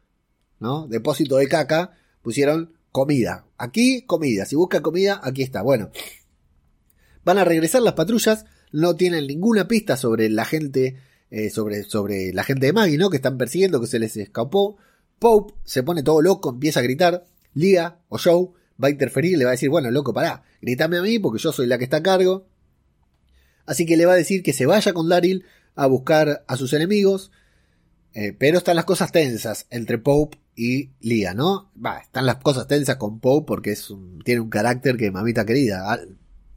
[0.60, 0.88] ¿no?
[0.88, 3.46] Depósito de caca, pusieron comida.
[3.58, 4.46] Aquí comida.
[4.46, 5.62] Si busca comida, aquí está.
[5.62, 5.92] Bueno.
[7.24, 8.46] Van a regresar las patrullas.
[8.72, 10.98] No tienen ninguna pista sobre la gente
[11.32, 13.10] eh, sobre, sobre la gente de Maggie, ¿no?
[13.10, 14.78] Que están persiguiendo, que se les escapó.
[15.20, 17.26] Pope se pone todo loco, empieza a gritar.
[17.54, 18.50] Lia o Joe
[18.82, 21.52] va a interferir, le va a decir, bueno, loco, pará, gritame a mí porque yo
[21.52, 22.48] soy la que está a cargo.
[23.66, 26.74] Así que le va a decir que se vaya con Daryl a buscar a sus
[26.74, 27.32] enemigos.
[28.14, 31.72] Eh, pero están las cosas tensas entre Pope y Lia, ¿no?
[32.02, 33.94] Están las cosas tensas con Pope porque es
[34.26, 36.00] tiene un carácter que mamita querida.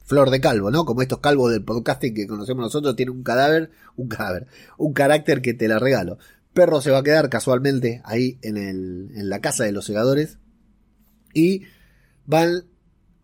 [0.03, 0.85] Flor de calvo, ¿no?
[0.85, 5.41] Como estos calvos del podcasting que conocemos nosotros, tiene un cadáver, un cadáver, un carácter
[5.41, 6.17] que te la regalo.
[6.53, 10.37] Perro se va a quedar casualmente ahí en, el, en la casa de los segadores
[11.33, 11.63] y
[12.25, 12.65] van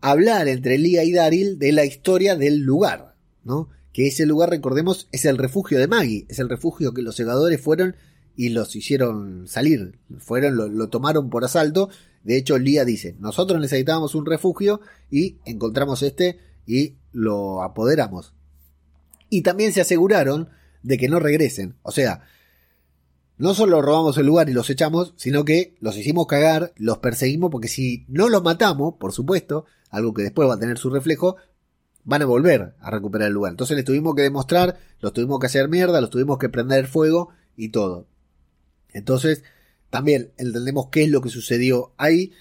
[0.00, 3.14] a hablar entre Lia y Daryl de la historia del lugar,
[3.44, 3.68] ¿no?
[3.92, 7.60] Que ese lugar, recordemos, es el refugio de Maggie, es el refugio que los segadores
[7.60, 7.94] fueron
[8.36, 11.90] y los hicieron salir, fueron, lo, lo tomaron por asalto.
[12.24, 18.34] De hecho, Lia dice, nosotros necesitábamos un refugio y encontramos este y lo apoderamos.
[19.28, 20.48] Y también se aseguraron
[20.82, 21.76] de que no regresen.
[21.82, 22.22] O sea,
[23.38, 27.50] no solo robamos el lugar y los echamos, sino que los hicimos cagar, los perseguimos,
[27.50, 31.36] porque si no los matamos, por supuesto, algo que después va a tener su reflejo,
[32.04, 33.52] van a volver a recuperar el lugar.
[33.52, 37.30] Entonces les tuvimos que demostrar, los tuvimos que hacer mierda, los tuvimos que prender fuego
[37.56, 38.06] y todo.
[38.92, 39.42] Entonces,
[39.90, 42.32] también entendemos qué es lo que sucedió ahí.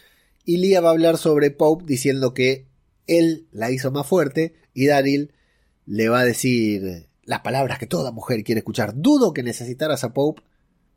[0.46, 2.68] Y Lia va a hablar sobre Pope diciendo que
[3.10, 5.34] él la hizo más fuerte y Daryl
[5.86, 8.94] le va a decir las palabras que toda mujer quiere escuchar.
[8.96, 10.44] Dudo que necesitaras a Pope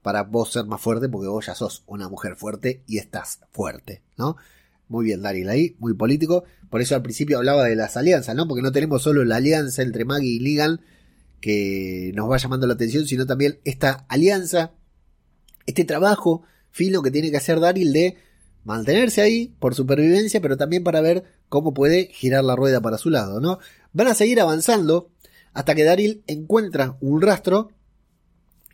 [0.03, 4.03] para vos ser más fuerte porque vos ya sos una mujer fuerte y estás fuerte,
[4.17, 4.37] ¿no?
[4.89, 6.45] Muy bien, Daryl ahí, muy político.
[6.69, 8.47] Por eso al principio hablaba de las alianzas, ¿no?
[8.47, 10.81] Porque no tenemos solo la alianza entre Maggie y Ligan
[11.41, 14.73] que nos va llamando la atención, sino también esta alianza,
[15.67, 18.17] este trabajo fino que tiene que hacer Daryl de
[18.65, 23.11] mantenerse ahí por supervivencia, pero también para ver cómo puede girar la rueda para su
[23.11, 23.59] lado, ¿no?
[23.93, 25.11] Van a seguir avanzando
[25.53, 27.69] hasta que Daryl encuentra un rastro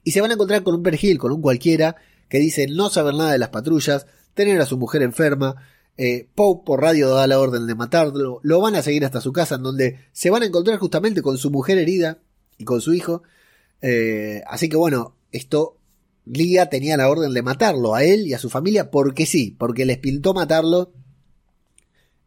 [0.04, 1.96] y se van a encontrar con un pergil, con un cualquiera,
[2.28, 5.56] que dice no saber nada de las patrullas, tener a su mujer enferma,
[5.96, 9.32] eh, Pope por radio da la orden de matarlo, lo van a seguir hasta su
[9.32, 12.20] casa en donde se van a encontrar justamente con su mujer herida
[12.58, 13.24] y con su hijo.
[13.82, 15.78] Eh, así que bueno, esto
[16.26, 19.84] Liga tenía la orden de matarlo a él y a su familia porque sí, porque
[19.84, 20.92] les pintó matarlo.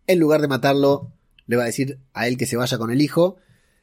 [0.08, 1.12] En lugar de matarlo,
[1.48, 3.38] le va a decir a él que se vaya con el hijo.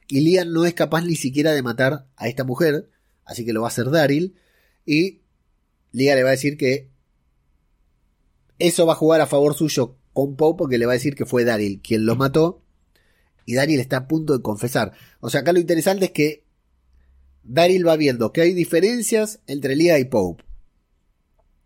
[0.07, 2.89] Y Liga no es capaz ni siquiera de matar a esta mujer,
[3.25, 4.35] así que lo va a hacer Daryl.
[4.85, 5.21] Y
[5.91, 6.89] Liga le va a decir que
[8.57, 11.25] eso va a jugar a favor suyo con Poe porque le va a decir que
[11.25, 12.61] fue Daryl quien lo mató.
[13.45, 14.93] Y Daryl está a punto de confesar.
[15.21, 16.43] O sea, acá lo interesante es que
[17.43, 20.43] Daryl va viendo que hay diferencias entre Lia y Pope.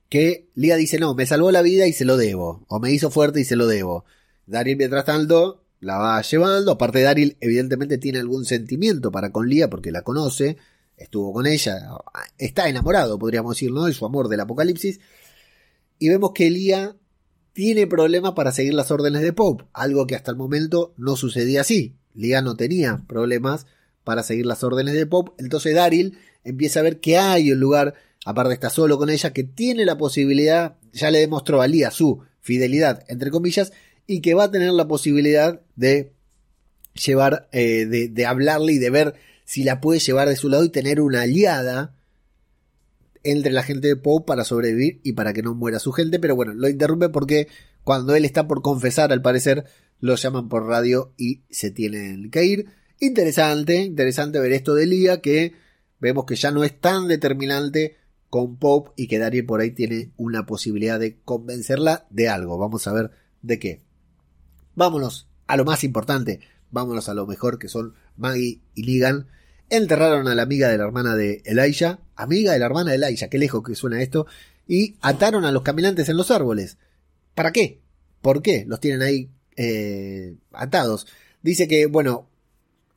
[0.08, 2.66] Que Lia dice, no, me salvó la vida y se lo debo.
[2.68, 4.06] O me hizo fuerte y se lo debo.
[4.46, 6.72] Daryl, mientras tanto, la va llevando.
[6.72, 10.58] Aparte, Daryl, evidentemente, tiene algún sentimiento para con Lia porque la conoce.
[10.98, 11.90] Estuvo con ella.
[12.38, 13.86] Está enamorado, podríamos decir, ¿no?
[13.86, 15.00] De su amor del apocalipsis.
[16.00, 16.96] Y vemos que Lia
[17.54, 19.66] tiene problemas para seguir las órdenes de Pope.
[19.74, 21.96] Algo que hasta el momento no sucedía así.
[22.14, 23.66] Lia no tenía problemas
[24.04, 25.30] para seguir las órdenes de Pop.
[25.38, 29.44] Entonces Daryl empieza a ver que hay un lugar, aparte está solo con ella, que
[29.44, 33.72] tiene la posibilidad, ya le demostró a Lía su fidelidad, entre comillas,
[34.08, 36.14] y que va a tener la posibilidad de
[36.94, 40.70] llevar, eh, de, hablarle y de ver si la puede llevar de su lado y
[40.70, 41.96] tener una aliada
[43.24, 46.20] entre la gente de Pope para sobrevivir y para que no muera su gente.
[46.20, 47.48] Pero bueno, lo interrumpe porque
[47.84, 49.66] cuando él está por confesar, al parecer,
[50.00, 52.68] lo llaman por radio y se tienen que ir.
[53.00, 55.54] Interesante, interesante ver esto de Lía, que
[56.00, 57.98] vemos que ya no es tan determinante
[58.30, 62.58] con Pope y que Daryl por ahí tiene una posibilidad de convencerla de algo.
[62.58, 63.12] Vamos a ver
[63.42, 63.82] de qué.
[64.76, 66.40] Vámonos a lo más importante,
[66.72, 69.28] vámonos a lo mejor que son Maggie y Ligan.
[69.70, 73.30] Enterraron a la amiga de la hermana de Elijah, amiga de la hermana de Elijah,
[73.30, 74.28] qué lejos que suena esto,
[74.68, 76.78] y ataron a los caminantes en los árboles.
[77.36, 77.80] ¿Para qué?
[78.22, 81.08] ¿Por qué los tienen ahí eh, atados?
[81.42, 82.28] Dice que, bueno,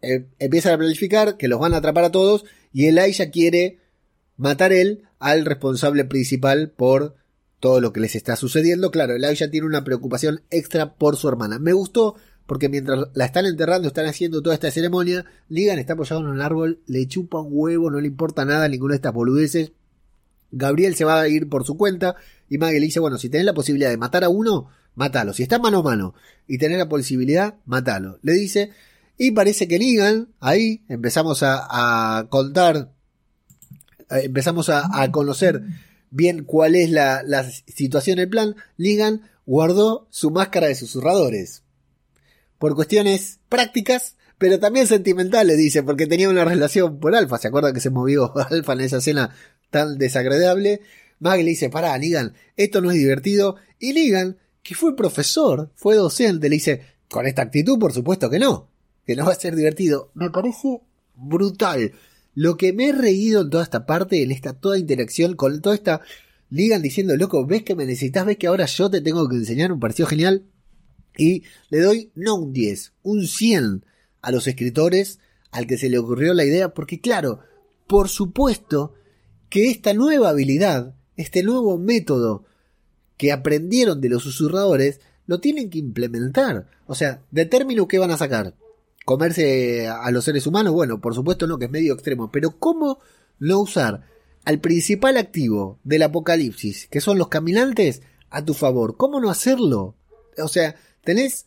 [0.03, 3.79] eh, empiezan a planificar que los van a atrapar a todos y Elijah quiere
[4.37, 7.17] matar él al responsable principal por
[7.61, 8.90] todo lo que les está sucediendo.
[8.90, 11.59] Claro, Elijah tiene una preocupación extra por su hermana.
[11.59, 12.16] Me gustó
[12.47, 16.40] porque mientras la están enterrando, están haciendo toda esta ceremonia, Ligan está apoyado en un
[16.40, 19.73] árbol, le chupa un huevo, no le importa nada ninguna de estas boludeces.
[20.53, 22.14] Gabriel se va a ir por su cuenta
[22.49, 25.33] y Maggie le dice, bueno, si tenés la posibilidad de matar a uno, matalo.
[25.33, 26.14] Si está mano a mano
[26.47, 28.21] y tenés la posibilidad, matalo.
[28.23, 28.71] Le dice,
[29.19, 32.92] y parece que Ligan, ahí empezamos a, contar,
[34.11, 35.62] eh, empezamos a, conocer
[36.17, 37.23] bien cuál es la,
[37.67, 38.57] situación del plan.
[38.77, 41.63] Ligan guardó su máscara de susurradores.
[42.59, 47.39] Por cuestiones prácticas, pero también sentimentales, dice, porque tenía una relación por Alfa.
[47.39, 49.35] ¿Se acuerda que se movió Alfa en esa escena
[49.71, 50.81] tan desagradable?
[51.19, 53.57] Maggie le dice, pará, Ligan, esto no es divertido.
[53.79, 58.39] Y Ligan, que fue profesor, fue docente, le dice, con esta actitud, por supuesto que
[58.39, 58.69] no
[59.07, 60.11] que no va a ser divertido.
[60.15, 60.81] Me parece
[61.15, 61.93] brutal.
[62.37, 65.75] Lo que me he reído en toda esta parte, en esta toda interacción, con toda
[65.75, 66.03] esta
[66.51, 69.72] Ligan diciendo, loco, ves que me necesitas, ves que ahora yo te tengo que enseñar,
[69.72, 70.44] un pareció genial.
[71.16, 73.85] Y le doy no un 10, un 100
[74.20, 75.18] a los escritores
[75.51, 77.40] al que se le ocurrió la idea, porque claro,
[77.87, 78.92] por supuesto
[79.49, 82.44] que esta nueva habilidad, este nuevo método
[83.16, 86.68] que aprendieron de los susurradores, lo tienen que implementar.
[86.87, 88.55] O sea, de término que van a sacar.
[89.07, 92.99] Comerse a los seres humanos, bueno, por supuesto no, que es medio extremo, pero ¿cómo
[93.38, 94.03] no usar
[94.45, 98.97] al principal activo del apocalipsis, que son los caminantes, a tu favor?
[98.97, 99.95] ¿Cómo no hacerlo?
[100.37, 101.47] O sea, tenés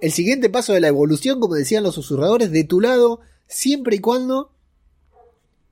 [0.00, 4.00] el siguiente paso de la evolución, como decían los susurradores, de tu lado, siempre y
[4.00, 4.52] cuando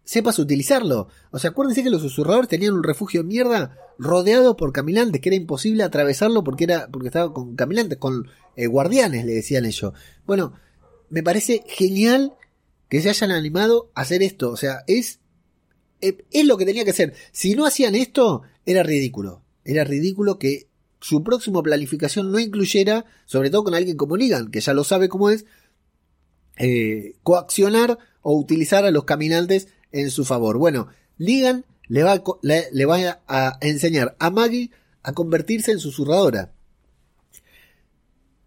[0.04, 1.08] sepas utilizarlo.
[1.32, 5.28] O sea, acuérdense que los susurradores tenían un refugio de mierda rodeado por caminantes, que
[5.28, 9.92] era imposible atravesarlo porque era porque estaba con caminantes, con eh, guardianes, le decían ellos.
[10.26, 10.54] Bueno,
[11.10, 12.34] me parece genial
[12.88, 14.50] que se hayan animado a hacer esto.
[14.50, 15.20] O sea, es,
[16.00, 17.14] eh, es lo que tenía que ser.
[17.32, 19.42] Si no hacían esto, era ridículo.
[19.64, 20.68] Era ridículo que
[21.00, 25.08] su próxima planificación no incluyera, sobre todo con alguien como Negan, que ya lo sabe
[25.08, 25.44] cómo es,
[26.56, 30.56] eh, coaccionar o utilizar a los caminantes en su favor.
[30.56, 30.88] Bueno,
[31.18, 34.70] Ligan le va, le, va a enseñar a Maggie
[35.02, 36.53] a convertirse en susurradora.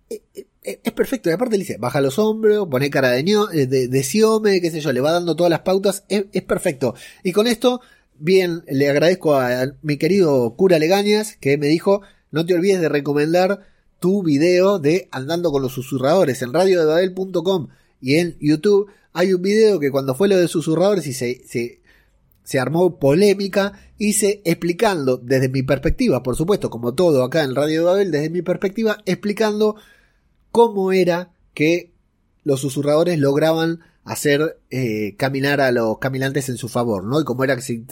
[0.09, 0.21] Eh,
[0.63, 4.03] eh, es perfecto, y aparte le dice, baja los hombros, pone cara de, de, de
[4.03, 6.93] siome, qué sé yo, le va dando todas las pautas, es, es, perfecto.
[7.23, 7.81] Y con esto,
[8.19, 12.89] bien, le agradezco a mi querido cura Legañas, que me dijo, no te olvides de
[12.89, 13.65] recomendar
[13.99, 19.79] tu video de Andando con los susurradores en radiodebabel.com y en YouTube hay un video
[19.79, 21.81] que cuando fue lo de susurradores y se, se,
[22.43, 27.79] se armó polémica, hice explicando desde mi perspectiva, por supuesto, como todo acá en Radio
[27.79, 29.75] de Babel, desde mi perspectiva, explicando
[30.57, 31.91] cómo era que
[32.43, 37.21] los susurradores lograban hacer eh, caminar a los caminantes en su favor, ¿no?
[37.21, 37.83] Y cómo era que se,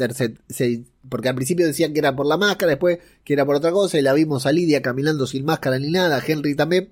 [0.49, 3.71] se, Porque al principio decían que era por la máscara, después que era por otra
[3.71, 6.89] cosa, y la vimos a Lidia caminando sin máscara ni nada, Henry también.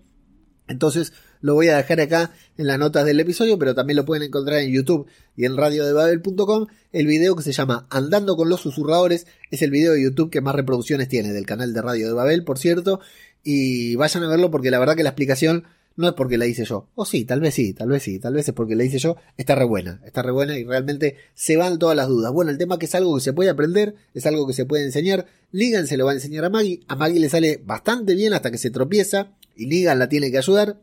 [0.68, 4.24] Entonces lo voy a dejar acá en las notas del episodio, pero también lo pueden
[4.24, 6.68] encontrar en YouTube y en radiodebabel.com.
[6.92, 10.42] El video que se llama Andando con los susurradores es el video de YouTube que
[10.42, 13.02] más reproducciones tiene del canal de Radio de Babel, por cierto.
[13.44, 16.66] Y vayan a verlo porque la verdad que la explicación no es porque la hice
[16.66, 16.88] yo.
[16.96, 19.18] O sí, tal vez sí, tal vez sí, tal vez es porque la hice yo.
[19.38, 22.32] Está re buena, está re buena y realmente se van todas las dudas.
[22.32, 24.86] Bueno, el tema que es algo que se puede aprender, es algo que se puede
[24.86, 25.28] enseñar.
[25.52, 26.82] Ligan se lo va a enseñar a Maggie.
[26.88, 30.38] A Maggie le sale bastante bien hasta que se tropieza y Ligan la tiene que
[30.38, 30.80] ayudar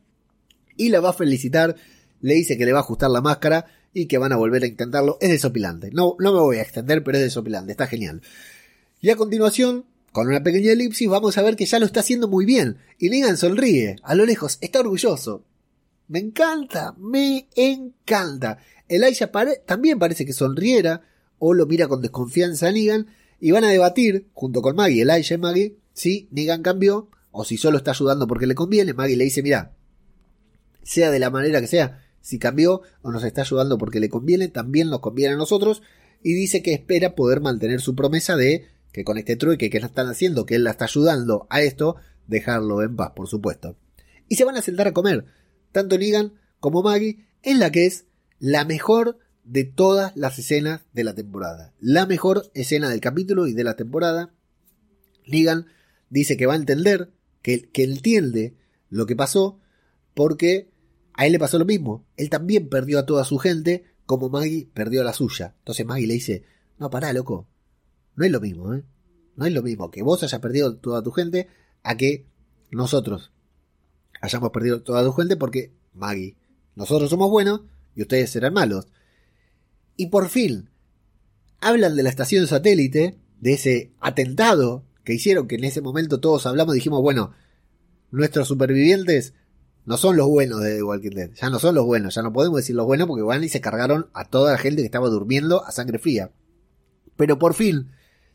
[0.77, 1.77] y la va a felicitar.
[2.21, 4.67] Le dice que le va a ajustar la máscara y que van a volver a
[4.67, 5.19] intentarlo.
[5.21, 5.91] Es desopilante.
[5.93, 7.73] No, no me voy a extender, pero es desopilante.
[7.73, 8.23] Está genial.
[9.01, 12.29] Y a continuación, con una pequeña elipsis, vamos a ver que ya lo está haciendo
[12.29, 12.79] muy bien.
[12.99, 13.97] Y Negan sonríe.
[14.03, 15.45] A lo lejos, está orgulloso.
[16.09, 18.59] Me encanta, me encanta.
[18.89, 19.31] Elijah
[19.67, 21.03] también parece que sonriera
[21.39, 23.07] o lo mira con desconfianza a Negan
[23.39, 27.57] y van a debatir, junto con Maggie, Elijah y Maggie, si Negan cambió o si
[27.57, 28.95] solo está ayudando porque le conviene.
[28.95, 29.77] Maggie le dice, mira,
[30.83, 34.49] sea de la manera que sea, si cambió o nos está ayudando porque le conviene,
[34.49, 35.83] también nos conviene a nosotros,
[36.23, 39.87] y dice que espera poder mantener su promesa de que con este trueque que no
[39.87, 43.77] están haciendo, que él la está ayudando a esto, dejarlo en paz, por supuesto.
[44.29, 45.25] Y se van a sentar a comer,
[45.73, 48.05] tanto Negan como Maggie, en la que es
[48.39, 51.73] la mejor de todas las escenas de la temporada.
[51.81, 54.33] La mejor escena del capítulo y de la temporada.
[55.27, 55.67] Negan
[56.11, 57.11] dice que va a entender,
[57.43, 58.57] que, que entiende
[58.89, 59.61] lo que pasó,
[60.15, 60.71] porque
[61.15, 62.07] a él le pasó lo mismo.
[62.17, 65.55] Él también perdió a toda su gente, como Maggie perdió a la suya.
[65.59, 66.45] Entonces Maggie le dice,
[66.79, 67.47] no, pará, loco.
[68.17, 68.85] No es lo mismo, ¿eh?
[69.37, 71.49] No es lo mismo que vos hayas perdido toda tu gente
[71.83, 72.27] a que
[72.71, 73.33] nosotros
[74.21, 76.37] hayamos perdido toda tu gente porque Maggie,
[76.75, 77.63] nosotros somos buenos
[77.95, 78.89] y ustedes serán malos.
[79.97, 80.71] Y por fin,
[81.61, 86.47] hablan de la estación satélite, de ese atentado que hicieron, que en ese momento todos
[86.47, 87.33] hablamos dijimos, bueno,
[88.11, 89.35] nuestros supervivientes
[89.85, 91.31] no son los buenos de The Walking Dead.
[91.35, 92.15] Ya no son los buenos.
[92.15, 94.83] Ya no podemos decir los buenos porque van y se cargaron a toda la gente
[94.83, 96.31] que estaba durmiendo a sangre fría.
[97.17, 97.91] Pero por fin,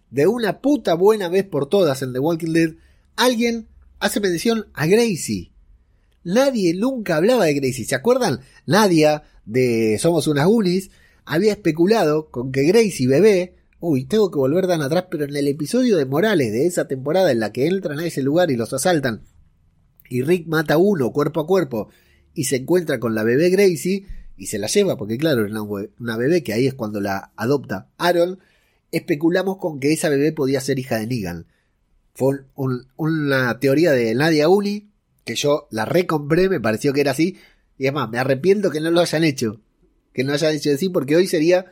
[0.09, 2.73] de una puta buena vez por todas en The Walking Dead,
[3.15, 3.67] alguien
[3.99, 5.51] hace mención a Gracie.
[6.23, 7.85] Nadie nunca hablaba de Gracie.
[7.85, 8.41] ¿Se acuerdan?
[8.65, 10.89] Nadia de Somos unas Goonies
[11.25, 13.55] había especulado con que Gracie bebé.
[13.79, 17.31] Uy, tengo que volver tan atrás, pero en el episodio de Morales de esa temporada
[17.31, 19.23] en la que entran a ese lugar y los asaltan
[20.09, 21.89] y Rick mata a uno cuerpo a cuerpo
[22.33, 24.05] y se encuentra con la bebé Gracie
[24.37, 27.89] y se la lleva, porque claro, era una bebé que ahí es cuando la adopta
[27.97, 28.39] Aaron,
[28.91, 31.47] especulamos con que esa bebé podía ser hija de Negan.
[32.13, 32.41] Fue
[32.97, 34.89] una teoría de Nadia Uni,
[35.23, 37.37] que yo la recompré, me pareció que era así,
[37.77, 39.61] y además me arrepiento que no lo hayan hecho.
[40.13, 41.65] que no haya dicho sí, porque hoy sería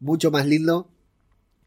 [0.00, 0.90] mucho más lindo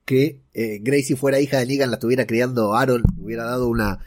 [0.06, 4.00] que eh, Gracie fuera hija de Negan, la estuviera criando Aaron, hubiera dado una,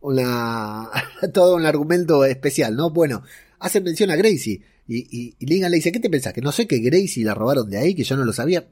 [0.00, 0.90] una,
[1.32, 2.90] todo un argumento especial, ¿no?
[2.90, 3.22] Bueno,
[3.58, 6.32] hacen mención a Gracie y, y, Negan le dice, ¿qué te pensás?
[6.32, 8.68] Que no sé que Gracie la robaron de ahí, que yo no lo sabía.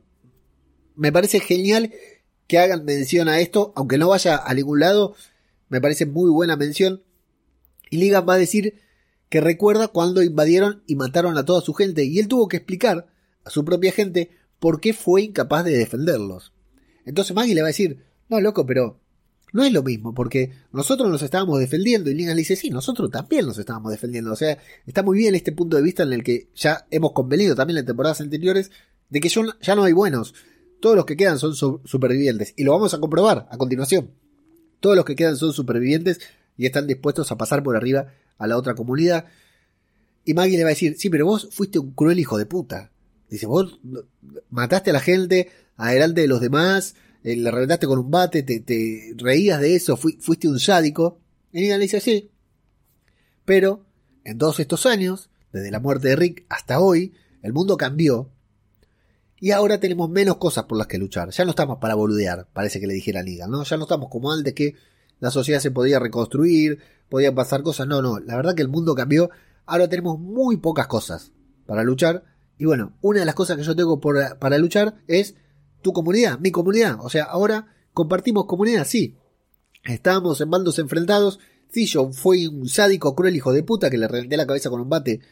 [0.96, 1.92] Me parece genial
[2.46, 5.14] que hagan mención a esto, aunque no vaya a ningún lado,
[5.68, 7.02] me parece muy buena mención.
[7.90, 8.74] Y Negan va a decir
[9.28, 13.06] que recuerda cuando invadieron y mataron a toda su gente, y él tuvo que explicar
[13.44, 14.30] a su propia gente
[14.60, 16.52] por qué fue incapaz de defenderlos.
[17.04, 19.00] Entonces Maggie le va a decir, no, loco, pero
[19.52, 23.10] no es lo mismo, porque nosotros nos estábamos defendiendo y Negan le dice, sí, nosotros
[23.10, 24.32] también nos estábamos defendiendo.
[24.32, 27.56] O sea, está muy bien este punto de vista en el que ya hemos convenido
[27.56, 28.70] también en temporadas anteriores
[29.08, 30.34] de que ya no hay buenos.
[30.80, 32.54] Todos los que quedan son supervivientes.
[32.56, 34.12] Y lo vamos a comprobar a continuación.
[34.78, 36.20] Todos los que quedan son supervivientes
[36.56, 39.26] y están dispuestos a pasar por arriba a la otra comunidad.
[40.24, 42.92] Y Maggie le va a decir, sí, pero vos fuiste un cruel hijo de puta.
[43.30, 43.80] Dice, vos
[44.50, 49.14] mataste a la gente adelante de los demás, eh, le reventaste con un bate, te,
[49.16, 51.20] reías de eso, fuiste un sádico.
[51.52, 52.30] Y ella le dice, sí.
[53.44, 53.86] Pero,
[54.24, 58.30] en todos estos años, desde la muerte de Rick hasta hoy, el mundo cambió.
[59.38, 61.30] Y ahora tenemos menos cosas por las que luchar.
[61.30, 63.64] Ya no estamos para boludear, parece que le dijera Negan, ¿no?
[63.64, 64.74] Ya no estamos como antes que
[65.18, 66.78] la sociedad se podía reconstruir,
[67.08, 67.86] podían pasar cosas.
[67.86, 69.30] No, no, la verdad que el mundo cambió.
[69.64, 71.32] Ahora tenemos muy pocas cosas
[71.66, 72.24] para luchar.
[72.60, 75.34] Y bueno, una de las cosas que yo tengo para luchar es
[75.80, 76.98] tu comunidad, mi comunidad.
[77.00, 79.16] O sea, ahora compartimos comunidad, sí.
[79.82, 81.38] Estábamos en bandos enfrentados.
[81.72, 84.90] Yo fui un sádico, cruel hijo de puta que le reventé la cabeza con un
[84.90, 85.22] bate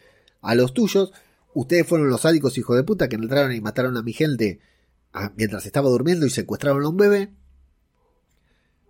[0.40, 1.12] a los tuyos.
[1.52, 4.60] Ustedes fueron los sádicos hijos de puta que entraron y mataron a mi gente
[5.12, 7.34] ah, mientras estaba durmiendo y secuestraron a un bebé.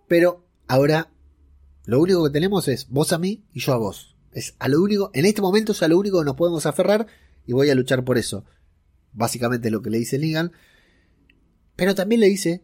[0.07, 1.11] Pero ahora
[1.83, 4.15] lo único que tenemos es vos a mí y yo a vos.
[4.31, 7.07] Es a lo único, en este momento es a lo único que nos podemos aferrar
[7.49, 8.45] y voy a luchar por eso.
[9.11, 10.51] Básicamente lo que le dice Negan.
[11.75, 12.61] Pero también le dice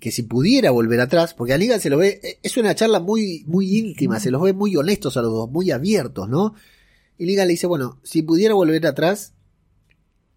[0.00, 2.98] que si pudiera volver atrás, porque a Negan se lo ve, e, es una charla
[2.98, 6.54] muy, muy íntima, se los ve muy honestos a los dos, muy abiertos, ¿no?
[7.18, 9.34] Y Negan le dice, bueno, si pudiera volver atrás,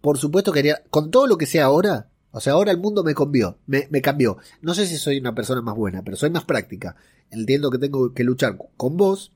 [0.02, 3.04] por supuesto que haría, con todo lo que sea ahora, o sea, ahora el mundo
[3.04, 4.38] me cambió, me, cambió.
[4.62, 6.96] No sé si soy una persona más buena, pero soy más práctica.
[7.32, 9.32] Entiendo que tengo que luchar con vos,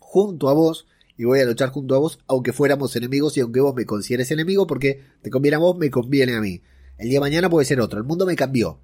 [0.00, 0.88] junto a vos,
[1.18, 4.30] y voy a luchar junto a vos, aunque fuéramos enemigos y aunque vos me consideres
[4.30, 6.62] enemigo, porque te conviene a vos, me conviene a mí.
[6.96, 7.98] El día de mañana puede ser otro.
[7.98, 8.78] El mundo me cambió.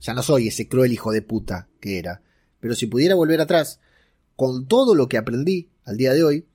[0.00, 2.22] Ya no soy ese cruel hijo de puta que era.
[2.58, 3.78] Pero si pudiera volver atrás,
[4.34, 6.46] con todo lo que aprendí al día de hoy,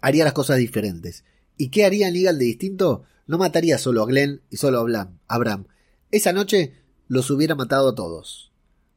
[0.00, 1.24] haría las cosas diferentes.
[1.58, 3.04] ¿Y qué haría Negan de distinto?
[3.26, 5.66] No mataría solo a Glenn y solo a Abraham.
[6.10, 6.72] Esa noche
[7.06, 8.50] los hubiera matado a todos.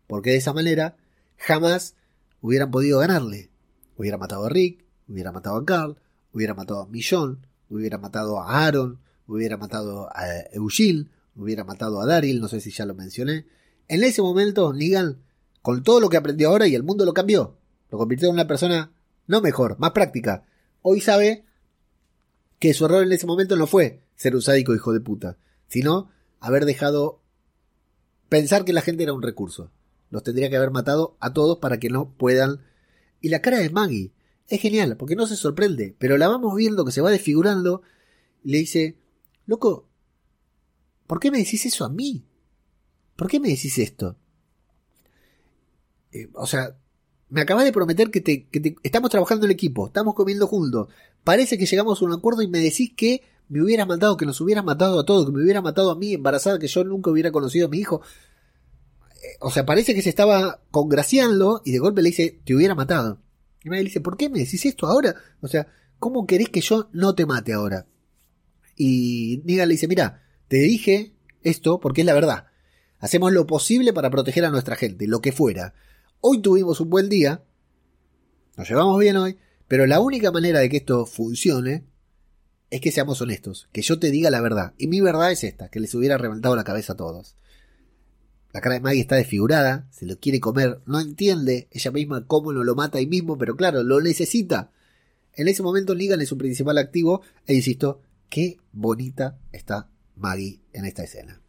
[0.07, 0.95] Porque de esa manera
[1.35, 1.95] jamás
[2.39, 3.49] hubieran podido ganarle.
[3.97, 5.97] Hubiera matado a Rick, hubiera matado a Carl,
[6.33, 12.05] hubiera matado a Millón, hubiera matado a Aaron, hubiera matado a Eugene, hubiera matado a
[12.05, 13.45] Daryl, no sé si ya lo mencioné.
[13.87, 15.21] En ese momento, Negan,
[15.61, 17.57] con todo lo que aprendió ahora y el mundo lo cambió,
[17.89, 18.91] lo convirtió en una persona
[19.27, 20.45] no mejor, más práctica.
[20.81, 21.45] Hoy sabe
[22.59, 25.37] que su error en ese momento no fue ser un sádico hijo de puta,
[25.67, 27.21] sino haber dejado
[28.29, 29.71] pensar que la gente era un recurso.
[30.09, 32.61] Los tendría que haber matado a todos para que no puedan.
[33.19, 34.11] Y la cara de Maggie
[34.47, 37.81] es genial, porque no se sorprende, pero la vamos viendo que se va desfigurando
[38.43, 38.97] y le dice,
[39.45, 39.87] loco,
[41.07, 42.25] ¿por qué me decís eso a mí?
[43.15, 44.17] ¿Por qué me decís esto?
[46.11, 46.77] Eh, o sea,
[47.29, 48.47] me acabas de prometer que, te,
[48.83, 50.89] estamos trabajando en equipo, estamos comiendo juntos.
[51.23, 54.39] Parece que llegamos a un acuerdo y me decís que me hubieras matado, que nos
[54.41, 57.31] hubieras matado a todos, que me hubieras matado a mí embarazada, que yo nunca hubiera
[57.31, 58.01] conocido a mi hijo
[59.39, 63.19] o sea, parece que se estaba congraciando y de golpe le dice, te hubiera matado.
[63.65, 65.15] Y me dice, ¿por qué me decís esto ahora?
[65.41, 67.87] O sea, ¿cómo querés que yo no te mate ahora?
[68.75, 72.45] Y Negan le dice, mira, te dije esto porque es la verdad.
[72.99, 75.73] Hacemos lo posible para proteger a nuestra gente, lo que fuera.
[76.21, 77.43] Hoy tuvimos un buen día,
[78.55, 81.87] nos llevamos bien hoy, pero la única manera de que esto funcione
[82.69, 84.75] es que seamos honestos, que yo te diga la verdad.
[84.77, 87.35] Y mi verdad es esta, que les hubiera reventado la cabeza a todos.
[88.55, 92.53] La cara de Maggie está desfigurada, se lo quiere comer, no entiende ella misma cómo
[92.53, 94.71] no lo mata ahí mismo, pero claro, lo necesita.
[95.33, 100.85] En ese momento Negan es su principal activo e insisto, qué bonita está Maggie en
[100.85, 101.41] esta escena.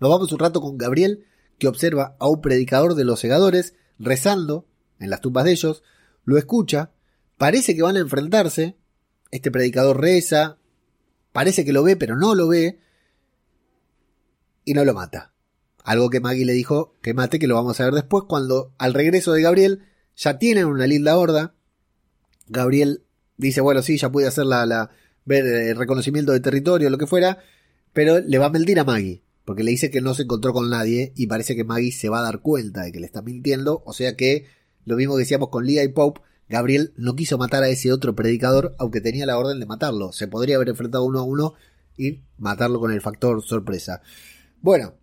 [0.00, 1.26] Nos vamos un rato con Gabriel,
[1.58, 4.66] que observa a un predicador de los segadores rezando
[4.98, 5.82] en las tumbas de ellos,
[6.24, 6.92] lo escucha,
[7.36, 8.78] parece que van a enfrentarse,
[9.30, 10.56] este predicador reza,
[11.32, 12.78] parece que lo ve, pero no lo ve,
[14.64, 15.33] y no lo mata.
[15.84, 18.94] Algo que Maggie le dijo que mate, que lo vamos a ver después, cuando al
[18.94, 19.82] regreso de Gabriel
[20.16, 21.54] ya tienen una linda horda.
[22.48, 23.04] Gabriel
[23.36, 24.90] dice, bueno, sí, ya pude hacer la,
[25.24, 27.38] ver eh, reconocimiento de territorio, lo que fuera,
[27.92, 30.70] pero le va a mentir a Maggie, porque le dice que no se encontró con
[30.70, 33.82] nadie y parece que Maggie se va a dar cuenta de que le está mintiendo,
[33.84, 34.46] o sea que
[34.84, 38.14] lo mismo que decíamos con Leah y Pope, Gabriel no quiso matar a ese otro
[38.14, 40.12] predicador, aunque tenía la orden de matarlo.
[40.12, 41.54] Se podría haber enfrentado uno a uno
[41.96, 44.02] y matarlo con el factor sorpresa.
[44.60, 44.94] Bueno,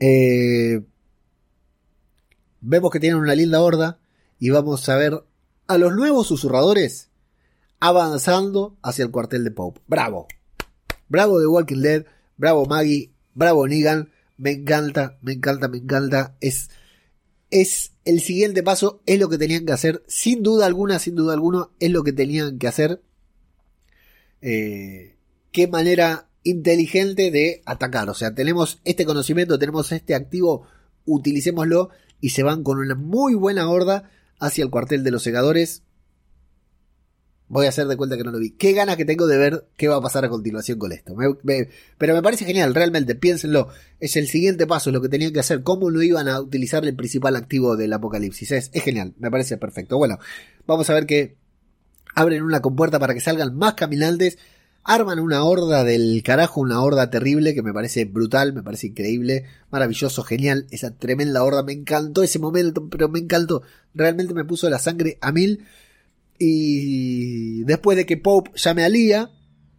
[0.00, 0.82] eh,
[2.60, 3.98] vemos que tienen una linda horda
[4.38, 5.22] y vamos a ver
[5.66, 7.10] a los nuevos susurradores
[7.80, 9.80] avanzando hacia el cuartel de Pope.
[9.86, 10.26] Bravo.
[11.08, 12.06] Bravo de Walking Dead.
[12.36, 13.12] Bravo Maggie.
[13.34, 14.10] Bravo Negan.
[14.36, 16.36] Me encanta, me encanta, me encanta.
[16.40, 16.70] Es,
[17.50, 19.02] es el siguiente paso.
[19.06, 20.02] Es lo que tenían que hacer.
[20.06, 23.02] Sin duda alguna, sin duda alguna, es lo que tenían que hacer.
[24.42, 25.16] Eh,
[25.52, 28.08] qué manera inteligente de atacar.
[28.08, 30.66] O sea, tenemos este conocimiento, tenemos este activo,
[31.04, 31.90] utilicémoslo
[32.20, 35.82] y se van con una muy buena horda hacia el cuartel de los segadores.
[37.48, 38.50] Voy a hacer de cuenta que no lo vi.
[38.50, 41.14] Qué ganas que tengo de ver qué va a pasar a continuación con esto.
[41.98, 43.68] pero me parece genial, realmente, piénsenlo.
[44.00, 45.62] Es el siguiente paso, lo que tenían que hacer.
[45.62, 48.50] Cómo no iban a utilizar el principal activo del apocalipsis.
[48.50, 49.96] Es, es genial, me parece perfecto.
[49.96, 50.18] Bueno,
[50.66, 51.36] vamos a ver que
[52.16, 54.38] abren una compuerta para que salgan más caminantes.
[54.88, 59.44] Arman una horda del carajo, una horda terrible que me parece brutal, me parece increíble,
[59.72, 60.68] maravilloso, genial.
[60.70, 63.62] Esa tremenda horda, me encantó ese momento, pero me encantó.
[63.94, 65.66] Realmente me puso la sangre a mil.
[66.38, 69.30] Y después de que Pope llame a Lía,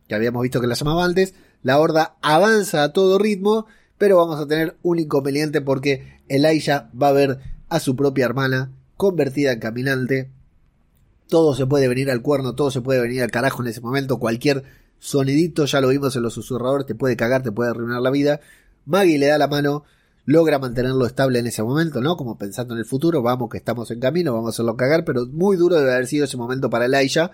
[0.10, 1.34] que habíamos visto que la llamaba antes,
[1.64, 3.66] la horda avanza a todo ritmo,
[3.98, 7.40] pero vamos a tener un inconveniente porque Elijah va a ver
[7.70, 10.32] a su propia hermana convertida en caminante.
[11.30, 14.20] Todo se puede venir al cuerno, todo se puede venir al carajo en ese momento,
[14.20, 14.66] cualquier
[15.00, 18.40] sonidito, ya lo vimos en los susurradores, te puede cagar, te puede arruinar la vida.
[18.86, 19.84] Maggie le da la mano,
[20.26, 22.18] logra mantenerlo estable en ese momento, ¿no?
[22.18, 25.26] Como pensando en el futuro, vamos que estamos en camino, vamos a hacerlo cagar, pero
[25.28, 27.32] muy duro debe haber sido ese momento para Elijah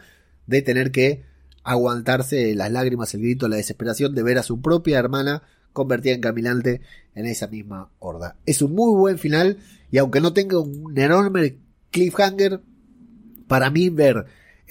[0.47, 1.24] de tener que
[1.64, 6.22] aguantarse las lágrimas, el grito, la desesperación de ver a su propia hermana convertida en
[6.22, 6.82] caminante
[7.16, 8.36] en esa misma horda.
[8.45, 9.57] Es un muy buen final
[9.91, 11.57] y aunque no tenga un enorme
[11.91, 12.61] cliffhanger,
[13.47, 14.26] para mí ver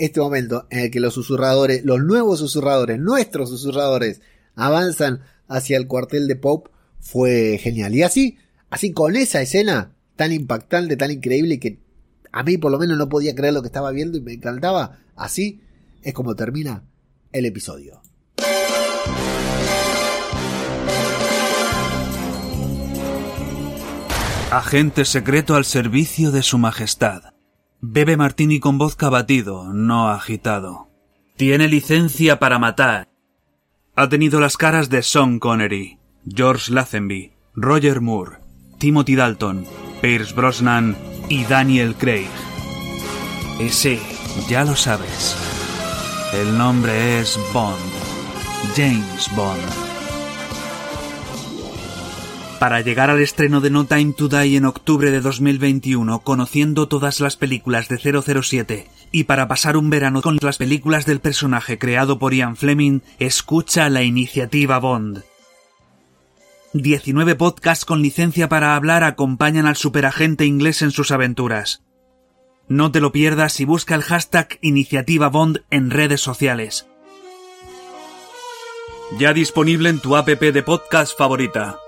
[0.04, 4.20] este momento en el que los susurradores, los nuevos susurradores, nuestros susurradores,
[4.54, 7.94] avanzan hacia el cuartel de Pope fue genial.
[7.94, 8.38] Y así,
[8.70, 11.78] así con esa escena tan impactante, tan increíble que
[12.32, 14.98] a mí por lo menos no podía creer lo que estaba viendo y me encantaba,
[15.16, 15.60] así
[16.02, 16.84] es como termina
[17.32, 18.00] el episodio.
[24.50, 27.31] Agente secreto al servicio de su majestad.
[27.84, 30.88] Bebe martini con vodka batido, no agitado.
[31.36, 33.08] Tiene licencia para matar.
[33.96, 38.38] Ha tenido las caras de Sean Connery, George Lazenby, Roger Moore,
[38.78, 39.66] Timothy Dalton,
[40.00, 40.96] Pierce Brosnan
[41.28, 42.30] y Daniel Craig.
[43.68, 43.98] Sí,
[44.48, 45.36] ya lo sabes.
[46.34, 47.82] El nombre es Bond.
[48.76, 50.01] James Bond.
[52.62, 57.18] Para llegar al estreno de No Time to Die en octubre de 2021, conociendo todas
[57.18, 62.20] las películas de 007, y para pasar un verano con las películas del personaje creado
[62.20, 65.24] por Ian Fleming, escucha la iniciativa Bond
[66.72, 71.82] 19 podcasts con licencia para hablar acompañan al superagente inglés en sus aventuras.
[72.68, 76.86] No te lo pierdas y busca el hashtag Iniciativa Bond en redes sociales.
[79.18, 81.81] Ya disponible en tu app de podcast favorita.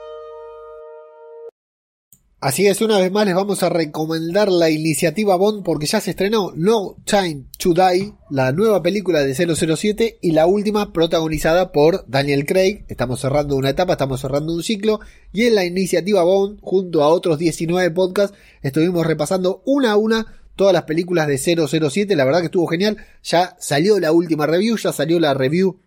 [2.45, 6.11] Así es, una vez más les vamos a recomendar la iniciativa Bond porque ya se
[6.11, 12.05] estrenó No Time to Die, la nueva película de 007 y la última protagonizada por
[12.07, 12.85] Daniel Craig.
[12.89, 15.01] Estamos cerrando una etapa, estamos cerrando un ciclo
[15.33, 20.27] y en la iniciativa Bond, junto a otros 19 podcasts, estuvimos repasando una a una
[20.55, 22.15] todas las películas de 007.
[22.15, 22.99] La verdad que estuvo genial.
[23.23, 25.79] Ya salió la última review, ya salió la review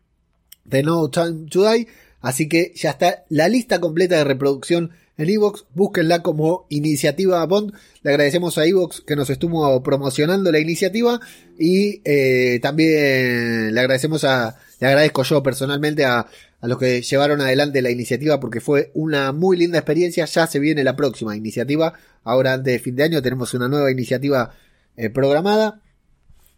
[0.65, 1.87] de No Time to Die.
[2.19, 7.73] Así que ya está la lista completa de reproducción en Evox, búsquenla como iniciativa Bond.
[8.03, 11.19] Le agradecemos a Evox que nos estuvo promocionando la iniciativa
[11.57, 16.27] y eh, también le agradecemos a, le agradezco yo personalmente a,
[16.61, 20.25] los que llevaron adelante la iniciativa porque fue una muy linda experiencia.
[20.25, 21.93] Ya se viene la próxima iniciativa.
[22.23, 24.53] Ahora antes de fin de año tenemos una nueva iniciativa
[24.95, 25.81] eh, programada.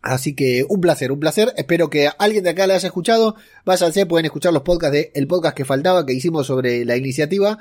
[0.01, 1.53] Así que un placer, un placer.
[1.57, 3.35] Espero que alguien de acá la haya escuchado.
[3.65, 7.59] Váyanse, pueden escuchar los podcasts de el podcast que faltaba que hicimos sobre la iniciativa.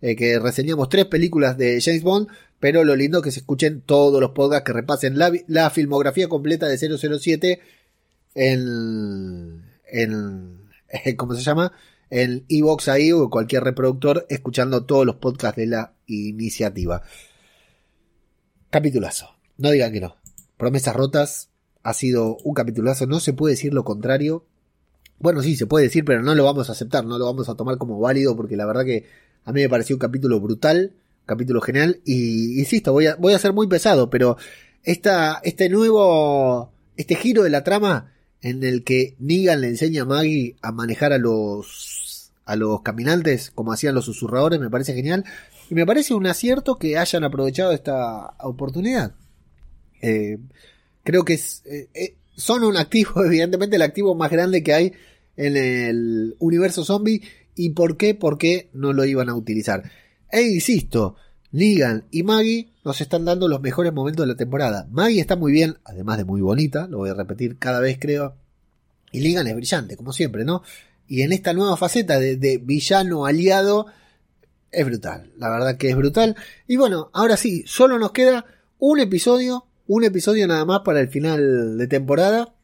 [0.00, 2.28] Eh, que reseñamos tres películas de James Bond,
[2.60, 6.68] pero lo lindo es que se escuchen todos los podcasts que repasen la, filmografía completa
[6.68, 7.60] de 007
[8.34, 10.58] en, en
[11.16, 11.72] ¿cómo se llama?
[12.10, 17.02] En Evox ahí o cualquier reproductor escuchando todos los podcasts de la iniciativa.
[18.70, 19.30] Capitulazo.
[19.56, 20.16] No digan que no.
[20.56, 21.50] Promesas rotas.
[21.82, 23.06] Ha sido un capitulazo.
[23.06, 24.46] No se puede decir lo contrario.
[25.18, 27.56] Bueno, sí, se puede decir, pero no lo vamos a aceptar, no lo vamos a
[27.56, 29.04] tomar como válido porque la verdad que
[29.48, 33.32] a mí me pareció un capítulo brutal, un capítulo genial y insisto, voy a, voy
[33.32, 34.36] a ser muy pesado, pero
[34.82, 40.04] esta, este nuevo, este giro de la trama en el que Negan le enseña a
[40.04, 45.24] Maggie a manejar a los, a los caminantes como hacían los susurradores me parece genial
[45.70, 49.14] y me parece un acierto que hayan aprovechado esta oportunidad.
[50.02, 50.36] Eh,
[51.04, 54.92] creo que es, eh, eh, son un activo, evidentemente el activo más grande que hay
[55.38, 57.22] en el universo zombie.
[57.58, 58.14] ¿Y por qué?
[58.14, 59.82] ¿Por qué no lo iban a utilizar?
[60.30, 61.16] E insisto,
[61.50, 64.86] Negan y Maggie nos están dando los mejores momentos de la temporada.
[64.92, 68.36] Maggie está muy bien, además de muy bonita, lo voy a repetir cada vez creo.
[69.10, 70.62] Y Negan es brillante, como siempre, ¿no?
[71.08, 73.86] Y en esta nueva faceta de, de villano aliado,
[74.70, 75.32] es brutal.
[75.36, 76.36] La verdad que es brutal.
[76.68, 78.44] Y bueno, ahora sí, solo nos queda
[78.78, 82.54] un episodio, un episodio nada más para el final de temporada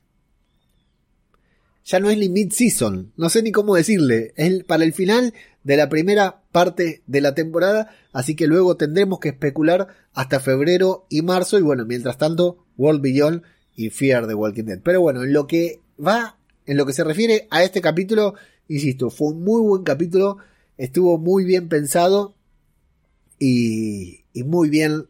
[1.84, 5.76] ya no es ni mid-season, no sé ni cómo decirle, es para el final de
[5.76, 11.22] la primera parte de la temporada, así que luego tendremos que especular hasta febrero y
[11.22, 13.42] marzo, y bueno, mientras tanto, World Beyond
[13.76, 14.80] y Fear the Walking Dead.
[14.82, 18.34] Pero bueno, en lo que va, en lo que se refiere a este capítulo,
[18.68, 20.38] insisto, fue un muy buen capítulo,
[20.78, 22.34] estuvo muy bien pensado
[23.38, 25.06] y, muy bien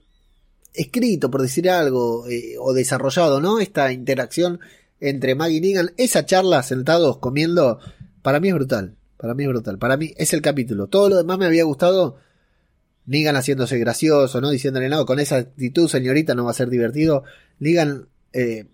[0.73, 3.61] escrito, por decir algo, eh, o desarrollado, ¿no?
[3.61, 4.59] Esta interacción
[5.09, 7.79] entre Maggie y Negan, esa charla sentados comiendo,
[8.23, 8.97] para mí es brutal.
[9.19, 9.79] Para mí es brutal.
[9.79, 10.87] Para mí es el capítulo.
[10.87, 12.17] Todo lo demás me había gustado.
[13.07, 14.51] Negan haciéndose gracioso, ¿no?
[14.51, 17.25] Diciéndole, no, con esa actitud, señorita, no va a ser divertido.
[17.59, 18.67] Negan eh,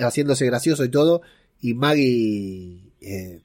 [0.00, 1.22] haciéndose gracioso y todo.
[1.60, 3.42] Y Maggie eh,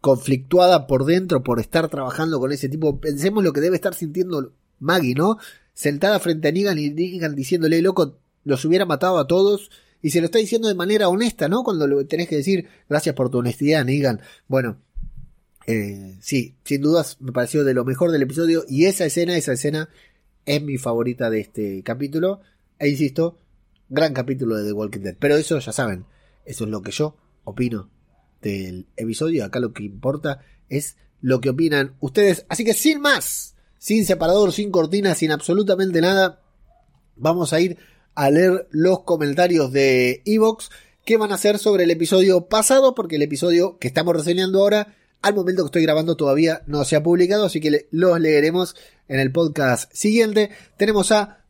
[0.00, 2.98] conflictuada por dentro por estar trabajando con ese tipo.
[2.98, 5.38] Pensemos lo que debe estar sintiendo Maggie, ¿no?
[5.74, 9.70] Sentada frente a Negan y Negan diciéndole, loco, los hubiera matado a todos
[10.06, 11.64] y se lo está diciendo de manera honesta, ¿no?
[11.64, 14.20] Cuando lo tenés que decir, gracias por tu honestidad, Negan.
[14.46, 14.80] Bueno,
[15.66, 19.54] eh, sí, sin dudas me pareció de lo mejor del episodio y esa escena, esa
[19.54, 19.88] escena
[20.44, 22.40] es mi favorita de este capítulo.
[22.78, 23.40] E insisto,
[23.88, 25.16] gran capítulo de The Walking Dead.
[25.18, 26.04] Pero eso ya saben,
[26.44, 27.90] eso es lo que yo opino
[28.40, 29.44] del episodio.
[29.44, 30.38] Acá lo que importa
[30.68, 32.46] es lo que opinan ustedes.
[32.48, 36.42] Así que sin más, sin separador, sin cortina, sin absolutamente nada,
[37.16, 37.76] vamos a ir
[38.16, 40.70] a leer los comentarios de Evox
[41.04, 44.96] que van a ser sobre el episodio pasado, porque el episodio que estamos reseñando ahora,
[45.22, 48.74] al momento que estoy grabando todavía no se ha publicado, así que los leeremos
[49.06, 50.50] en el podcast siguiente.
[50.76, 51.44] Tenemos a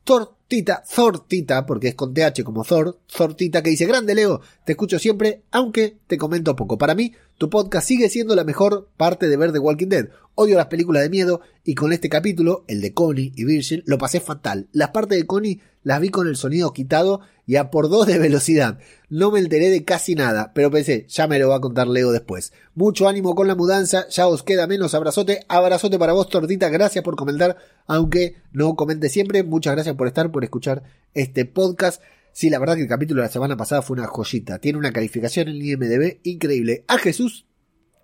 [0.49, 5.01] Tortita, Zortita, porque es con TH como Thor, Zortita que dice, grande Leo, te escucho
[5.01, 6.79] siempre, aunque te comento poco.
[6.79, 10.09] Para mí, tu podcast sigue siendo la mejor parte de ver The Walking Dead.
[10.37, 13.99] Odio las películas de miedo y con este capítulo, el de Connie y Virgin, lo
[13.99, 14.69] pasé fatal.
[14.71, 18.19] Las partes de Connie las vi con el sonido quitado y a por dos de
[18.19, 18.79] velocidad.
[19.09, 22.11] No me enteré de casi nada, pero pensé, ya me lo va a contar Leo
[22.11, 22.53] después.
[22.75, 25.45] Mucho ánimo con la mudanza, ya os queda menos abrazote.
[25.49, 29.45] Abrazote para vos, Tortita, gracias por comentar, aunque no comente siempre.
[29.45, 30.83] Muchas gracias por estar, por escuchar
[31.15, 32.03] este podcast.
[32.33, 34.59] Sí, la verdad que el capítulo de la semana pasada fue una joyita.
[34.59, 36.85] Tiene una calificación en IMDB increíble.
[36.89, 37.47] A Jesús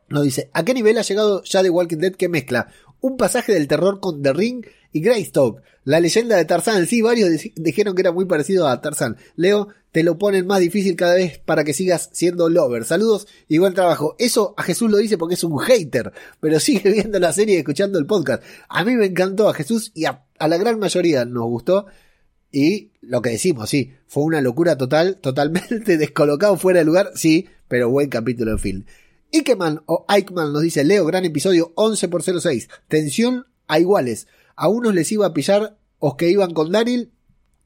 [0.08, 2.68] nos dice, ¿a qué nivel ha llegado ya The Walking Dead que mezcla
[3.02, 5.60] un pasaje del terror con The Ring y Greystoke?
[5.84, 6.86] La leyenda de Tarzán.
[6.86, 9.18] Sí, varios dijeron que era muy parecido a Tarzán.
[9.36, 12.84] Leo, te lo ponen más difícil cada vez para que sigas siendo lover.
[12.84, 14.16] Saludos y buen trabajo.
[14.18, 17.58] Eso a Jesús lo dice porque es un hater, pero sigue viendo la serie y
[17.58, 18.42] escuchando el podcast.
[18.68, 21.86] A mí me encantó a Jesús y a la gran mayoría nos gustó.
[22.52, 27.48] Y lo que decimos, sí, fue una locura total, totalmente descolocado fuera de lugar, sí,
[27.66, 28.84] pero buen capítulo en film.
[29.32, 34.28] Ikeman o Eichmann nos dice, Leo, gran episodio 11 por 06, tensión a iguales.
[34.56, 37.10] A unos les iba a pillar os que iban con Daryl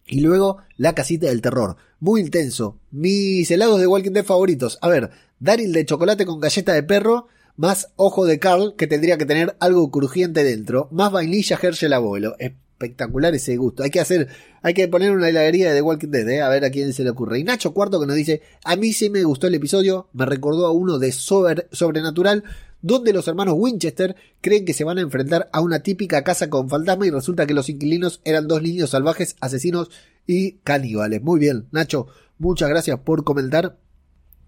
[0.06, 1.76] y luego la casita del terror.
[1.98, 2.78] Muy intenso.
[2.92, 4.78] Mis helados de Walking Dead favoritos.
[4.80, 5.10] A ver,
[5.40, 9.56] Daryl de chocolate con galleta de perro, más ojo de Carl, que tendría que tener
[9.58, 12.36] algo crujiente dentro, más vainilla Herschel abuelo
[12.76, 13.82] espectacular ese gusto.
[13.82, 14.28] Hay que hacer,
[14.62, 16.42] hay que poner una heladería de The Walking Dead, ¿eh?
[16.42, 17.38] a ver a quién se le ocurre.
[17.38, 20.66] Y Nacho Cuarto que nos dice, a mí sí me gustó el episodio, me recordó
[20.66, 22.44] a uno de Sobrenatural,
[22.82, 26.68] donde los hermanos Winchester creen que se van a enfrentar a una típica casa con
[26.68, 29.90] fantasma y resulta que los inquilinos eran dos niños salvajes, asesinos
[30.26, 31.22] y caníbales.
[31.22, 32.08] Muy bien, Nacho,
[32.38, 33.78] muchas gracias por comentar.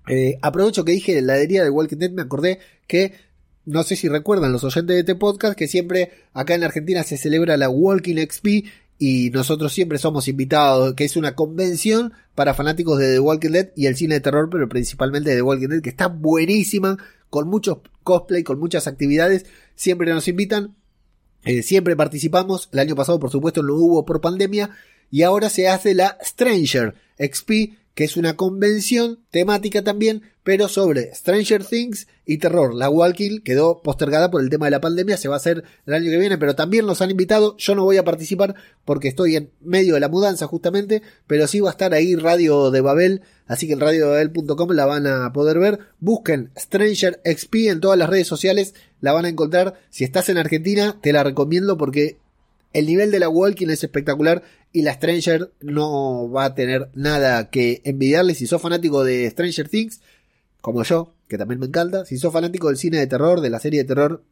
[0.06, 3.12] Eh, aprovecho que dije heladería de Walking Dead, me acordé que
[3.68, 7.18] no sé si recuerdan los oyentes de este podcast que siempre acá en Argentina se
[7.18, 8.46] celebra la Walking XP
[8.98, 13.68] y nosotros siempre somos invitados, que es una convención para fanáticos de The Walking Dead
[13.76, 16.96] y el cine de terror, pero principalmente de The Walking Dead, que está buenísima,
[17.28, 19.44] con muchos cosplay, con muchas actividades,
[19.74, 20.74] siempre nos invitan,
[21.44, 24.70] eh, siempre participamos, el año pasado por supuesto no hubo por pandemia,
[25.10, 31.12] y ahora se hace la Stranger XP, que es una convención temática también, pero sobre
[31.16, 32.72] Stranger Things y terror.
[32.72, 35.94] La Walking quedó postergada por el tema de la pandemia, se va a hacer el
[35.94, 37.56] año que viene, pero también nos han invitado.
[37.56, 41.58] Yo no voy a participar porque estoy en medio de la mudanza justamente, pero sí
[41.58, 45.58] va a estar ahí Radio de Babel, así que en radiodebabel.com la van a poder
[45.58, 45.80] ver.
[45.98, 49.74] Busquen Stranger XP en todas las redes sociales, la van a encontrar.
[49.90, 52.18] Si estás en Argentina, te la recomiendo porque
[52.72, 54.42] el nivel de la Walking es espectacular
[54.72, 58.34] y la Stranger no va a tener nada que envidiarle.
[58.34, 60.00] Si sos fanático de Stranger Things,
[60.60, 63.60] como yo, que también me encanta, si sos fanático del cine de terror, de la
[63.60, 64.22] serie de terror,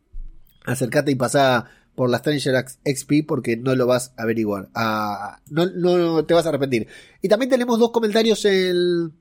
[0.64, 4.68] acércate y pasá por la Stranger XP porque no lo vas a averiguar.
[4.74, 6.86] Ah, no, no te vas a arrepentir.
[7.22, 9.12] Y también tenemos dos comentarios en,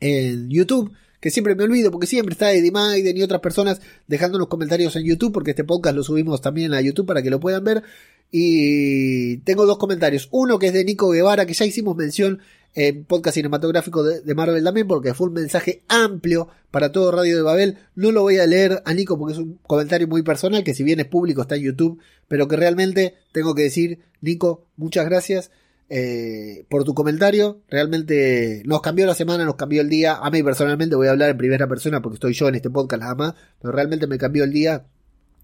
[0.00, 4.48] en YouTube que siempre me olvido porque siempre está Eddie Maiden y otras personas dejándonos
[4.48, 7.64] comentarios en YouTube porque este podcast lo subimos también a YouTube para que lo puedan
[7.64, 7.82] ver.
[8.30, 10.28] Y tengo dos comentarios.
[10.30, 12.40] Uno que es de Nico Guevara, que ya hicimos mención
[12.74, 17.42] en podcast cinematográfico de, Marvel también, porque fue un mensaje amplio para todo Radio de
[17.42, 17.78] Babel.
[17.94, 20.84] No lo voy a leer a Nico porque es un comentario muy personal, que si
[20.84, 21.98] bien es público está en YouTube,
[22.28, 25.50] pero que realmente tengo que decir, Nico, muchas gracias.
[25.88, 27.60] Eh, por tu comentario.
[27.68, 30.16] Realmente nos cambió la semana, nos cambió el día.
[30.16, 33.02] A mí personalmente voy a hablar en primera persona porque estoy yo en este podcast
[33.02, 34.84] nada más, pero realmente me cambió el día.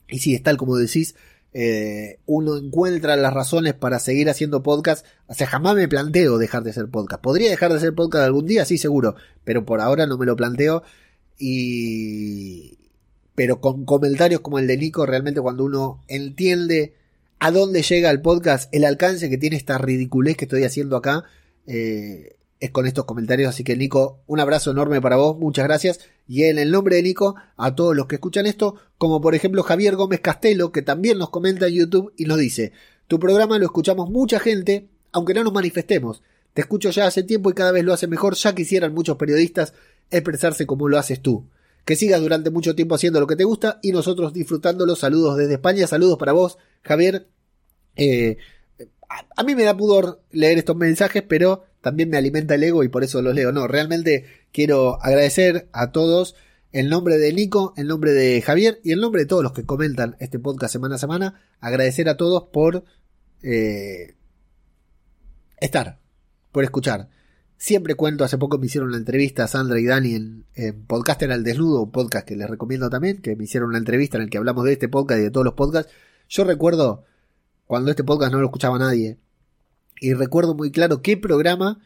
[0.09, 1.15] Y si es tal como decís,
[1.55, 5.05] eh, uno encuentra las razones para seguir haciendo podcast.
[5.27, 7.23] O sea, jamás me planteo dejar de hacer podcast.
[7.23, 10.37] Podría dejar de hacer podcast algún día, sí, seguro, pero por ahora no me lo
[10.37, 10.83] planteo.
[11.39, 12.79] Y.
[13.35, 16.95] Pero con comentarios como el de Nico, realmente cuando uno entiende
[17.39, 21.25] a dónde llega el podcast, el alcance que tiene esta ridiculez que estoy haciendo acá,
[21.67, 23.49] eh, es con estos comentarios.
[23.49, 26.01] Así que Nico, un abrazo enorme para vos, muchas gracias.
[26.27, 29.63] Y en el nombre de Nico, a todos los que escuchan esto, como por ejemplo
[29.63, 32.73] Javier Gómez Castelo, que también nos comenta en YouTube y nos dice,
[33.09, 36.23] tu programa lo escuchamos mucha gente, aunque no nos manifestemos.
[36.55, 39.75] Te escucho ya hace tiempo y cada vez lo hace mejor, ya quisieran muchos periodistas
[40.11, 41.47] expresarse como lo haces tú.
[41.85, 44.95] Que sigas durante mucho tiempo haciendo lo que te gusta y nosotros disfrutándolo.
[44.95, 47.27] Saludos desde España, saludos para vos, Javier.
[47.97, 48.37] Eh,
[49.37, 52.89] a, mí me da pudor leer estos mensajes, pero también me alimenta el ego y
[52.89, 53.53] por eso los leo.
[53.53, 56.35] No, realmente quiero agradecer a todos
[56.71, 59.67] en nombre de Nico, en nombre de Javier y en nombre de todos los que
[59.67, 61.43] comentan este podcast semana a semana.
[61.61, 62.85] Agradecer a todos por
[63.43, 64.15] eh,
[65.61, 65.99] estar,
[66.53, 67.09] por escuchar.
[67.59, 71.31] Siempre cuento, hace poco me hicieron una entrevista a Sandra y Dani en, en Podcaster
[71.31, 74.31] al Desnudo, un podcast que les recomiendo también, que me hicieron una entrevista en el
[74.31, 75.93] que hablamos de este podcast y de todos los podcasts.
[76.29, 77.05] Yo recuerdo
[77.67, 79.19] cuando este podcast no lo escuchaba nadie.
[80.03, 81.79] Y recuerdo muy claro qué programa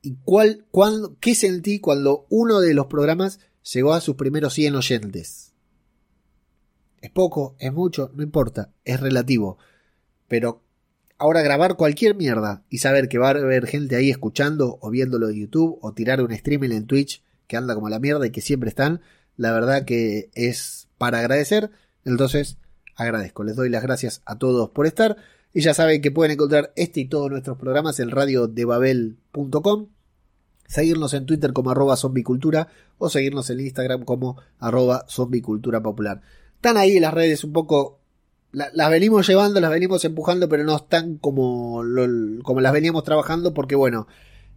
[0.00, 3.40] y cuál, cuándo, qué sentí cuando uno de los programas
[3.72, 5.52] llegó a sus primeros 100 oyentes.
[7.00, 9.58] Es poco, es mucho, no importa, es relativo.
[10.28, 10.62] Pero
[11.18, 15.28] ahora grabar cualquier mierda y saber que va a haber gente ahí escuchando o viéndolo
[15.28, 18.40] en YouTube o tirar un streaming en Twitch que anda como la mierda y que
[18.40, 19.00] siempre están,
[19.36, 21.72] la verdad que es para agradecer.
[22.04, 22.58] Entonces,
[22.94, 23.42] agradezco.
[23.42, 25.16] Les doy las gracias a todos por estar.
[25.54, 29.88] Y ya saben que pueden encontrar este y todos nuestros programas en radiodebabel.com.
[30.66, 35.82] Seguirnos en Twitter como arroba zombicultura o seguirnos en Instagram como arroba zombicultura.
[36.56, 38.00] Están ahí las redes un poco...
[38.52, 41.82] las venimos llevando, las venimos empujando, pero no están como,
[42.42, 44.06] como las veníamos trabajando porque bueno,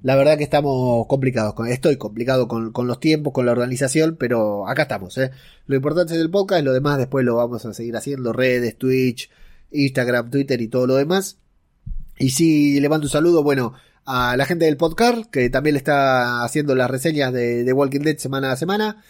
[0.06, 1.56] la verdad que estamos complicados.
[1.68, 5.18] Estoy complicado con, los tiempos, con la organización, pero acá estamos.
[5.18, 5.32] ¿eh?
[5.66, 8.32] Lo importante es el podcast, lo demás después lo vamos a seguir haciendo.
[8.32, 9.32] Redes, Twitch,
[9.84, 11.38] Instagram, Twitter y todo lo demás.
[12.17, 13.73] Y si le mando un saludo, bueno,
[14.05, 18.17] a la gente del podcast, que también le está haciendo las reseñas de, Walking Dead
[18.17, 19.03] semana a semana.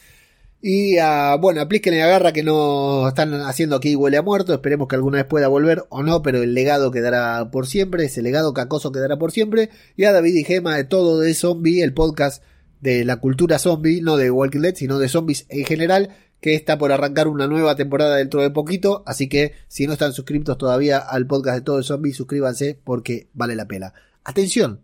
[0.61, 4.53] Y a, bueno, a Plisken y Agarra que no están haciendo aquí huele a muerto.
[4.53, 8.05] Esperemos que alguna vez pueda volver o no, pero el legado quedará por siempre.
[8.05, 9.70] Ese legado cacoso quedará por siempre.
[9.95, 12.41] Y a David y Gema de todo de zombie, el podcast
[12.82, 16.16] de la cultura zombie, no de Walking Dead, sino de zombies en general,
[16.46, 19.02] que está por arrancar una nueva temporada dentro de poquito.
[19.08, 23.30] Así que si no están suscritos todavía al podcast de todo de zombies, suscríbanse porque
[23.34, 23.96] vale la pena.
[24.24, 24.82] Atención,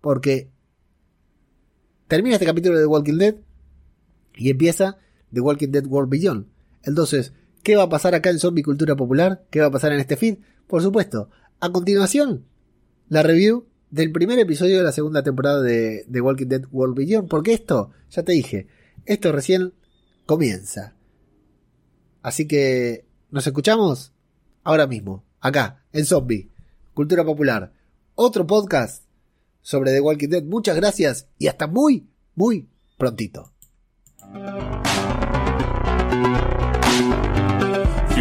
[0.00, 0.50] porque
[2.08, 3.36] termina este capítulo de Walking Dead
[4.34, 4.98] y empieza
[5.32, 6.48] The Walking Dead World Beyond.
[6.82, 9.46] Entonces, ¿qué va a pasar acá en Zombie Cultura Popular?
[9.50, 10.38] ¿Qué va a pasar en este feed?
[10.66, 12.44] Por supuesto, a continuación,
[13.08, 17.28] la review del primer episodio de la segunda temporada de The Walking Dead World Beyond.
[17.28, 18.66] Porque esto, ya te dije,
[19.04, 19.72] esto recién
[20.26, 20.94] comienza.
[22.22, 24.12] Así que, ¿nos escuchamos?
[24.64, 26.50] Ahora mismo, acá, en Zombie,
[26.92, 27.72] Cultura Popular.
[28.16, 29.04] Otro podcast
[29.62, 30.42] sobre The Walking Dead.
[30.42, 32.68] Muchas gracias y hasta muy, muy
[32.98, 33.52] prontito.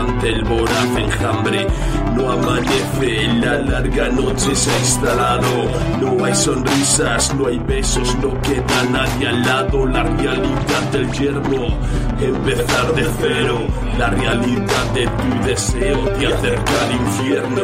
[0.00, 1.66] ante el voraz enjambre.
[2.16, 5.70] No amanece, la larga noche se ha instalado.
[6.00, 9.86] No hay sonrisas, no hay besos, no queda nadie al lado.
[9.86, 11.78] La realidad del yermo,
[12.20, 13.58] empezar de cero.
[13.98, 17.62] La realidad de tu deseo te acerca al infierno.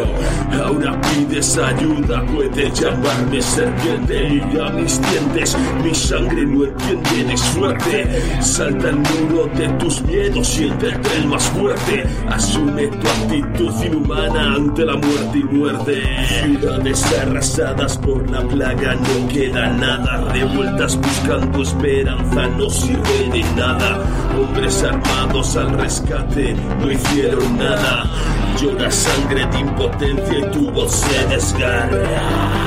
[0.64, 4.42] Ahora pides ayuda, puedes llamarme serpiente.
[4.52, 8.42] Y a mis dientes, mi sangre no entiende de suerte.
[8.42, 12.04] Salta el muro de tus miedos, siéntete el más fuerte.
[12.30, 16.02] Asume tu actitud inhumana ante la muerte y muerte.
[16.42, 20.32] Ciudades arrasadas por la plaga, no queda nada.
[20.32, 23.98] Revueltas buscando esperanza, no sirve de nada.
[24.38, 28.04] Hombres armados al rescate, no hicieron nada.
[28.60, 32.66] Llora sangre de impotencia y tu voz se desgarra.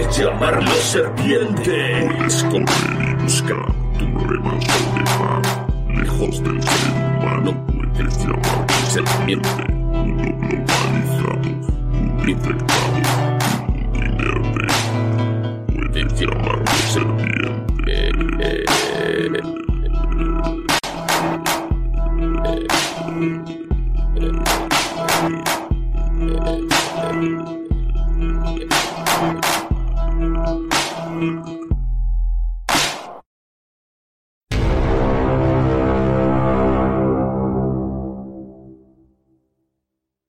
[0.00, 2.08] Puedes llamarlo serpiente.